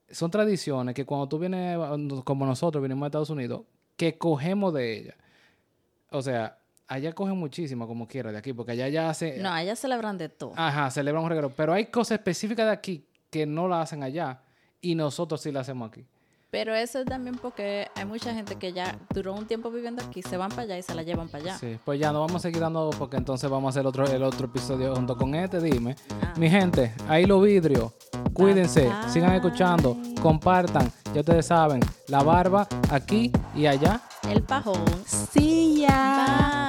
son 0.10 0.30
tradiciones 0.30 0.94
que 0.94 1.06
cuando 1.06 1.28
tú 1.28 1.40
vienes, 1.40 1.78
como 2.26 2.46
nosotros 2.46 2.82
venimos 2.82 3.04
a 3.04 3.08
Estados 3.08 3.30
Unidos, 3.30 3.64
que 3.96 4.18
cogemos 4.18 4.74
de 4.74 4.98
ellas. 4.98 5.16
O 6.10 6.22
sea, 6.22 6.61
allá 6.92 7.14
cogen 7.14 7.38
muchísimo 7.38 7.88
como 7.88 8.06
quiera 8.08 8.32
de 8.32 8.38
aquí, 8.38 8.52
porque 8.52 8.74
allá 8.74 8.90
ya 8.90 9.10
hace... 9.10 9.38
No, 9.38 9.50
allá 9.50 9.76
celebran 9.76 10.18
de 10.18 10.28
todo. 10.28 10.54
Ajá, 10.58 10.92
celebran 10.92 11.24
un 11.24 11.30
regalo. 11.30 11.50
Pero 11.56 11.74
hay 11.74 11.86
cosas 11.86 12.18
específicas 12.18 12.66
de 12.66 12.72
aquí 12.74 13.06
que 13.30 13.46
no 13.46 13.70
la 13.70 13.82
hacen 13.82 14.04
allá 14.04 14.42
y 14.82 14.94
nosotros 14.96 15.42
sí 15.42 15.52
la 15.52 15.62
hacemos 15.62 15.90
aquí. 15.90 16.06
Pero 16.50 16.76
eso 16.76 17.00
es 17.00 17.06
también 17.06 17.38
porque 17.38 17.88
hay 17.96 18.04
mucha 18.04 18.34
gente 18.34 18.56
que 18.56 18.74
ya 18.74 19.00
duró 19.14 19.34
un 19.34 19.48
tiempo 19.48 19.72
viviendo 19.72 20.04
aquí, 20.04 20.22
se 20.22 20.36
van 20.36 20.50
para 20.50 20.64
allá 20.64 20.78
y 20.78 20.82
se 20.82 20.94
la 20.94 21.02
llevan 21.02 21.30
para 21.30 21.46
allá. 21.46 21.58
Sí, 21.58 21.80
pues 21.86 21.98
ya 21.98 22.12
no 22.12 22.20
vamos 22.20 22.36
a 22.36 22.40
seguir 22.40 22.60
dando 22.60 22.90
porque 23.00 23.16
entonces 23.16 23.50
vamos 23.50 23.68
a 23.68 23.80
hacer 23.80 23.88
otro, 23.88 24.06
el 24.06 24.22
otro 24.22 24.48
episodio 24.48 24.94
junto 24.94 25.16
con 25.16 25.34
este, 25.34 25.62
dime. 25.62 25.96
Ah. 26.22 26.34
Mi 26.38 26.50
gente, 26.50 26.94
ahí 27.08 27.26
los 27.26 27.42
vidrios. 27.42 27.94
Cuídense, 28.34 28.82
Bye, 28.82 28.90
bye. 28.90 29.10
sigan 29.10 29.34
escuchando, 29.34 29.98
compartan. 30.22 30.92
Ya 31.14 31.22
ustedes 31.22 31.46
saben, 31.46 31.80
la 32.10 32.22
barba 32.22 32.68
aquí 32.90 33.32
y 33.56 33.66
allá. 33.66 34.02
El 34.30 34.44
pajón. 34.44 34.84
See 35.06 35.84
ya. 35.84 36.26
Bye. 36.52 36.61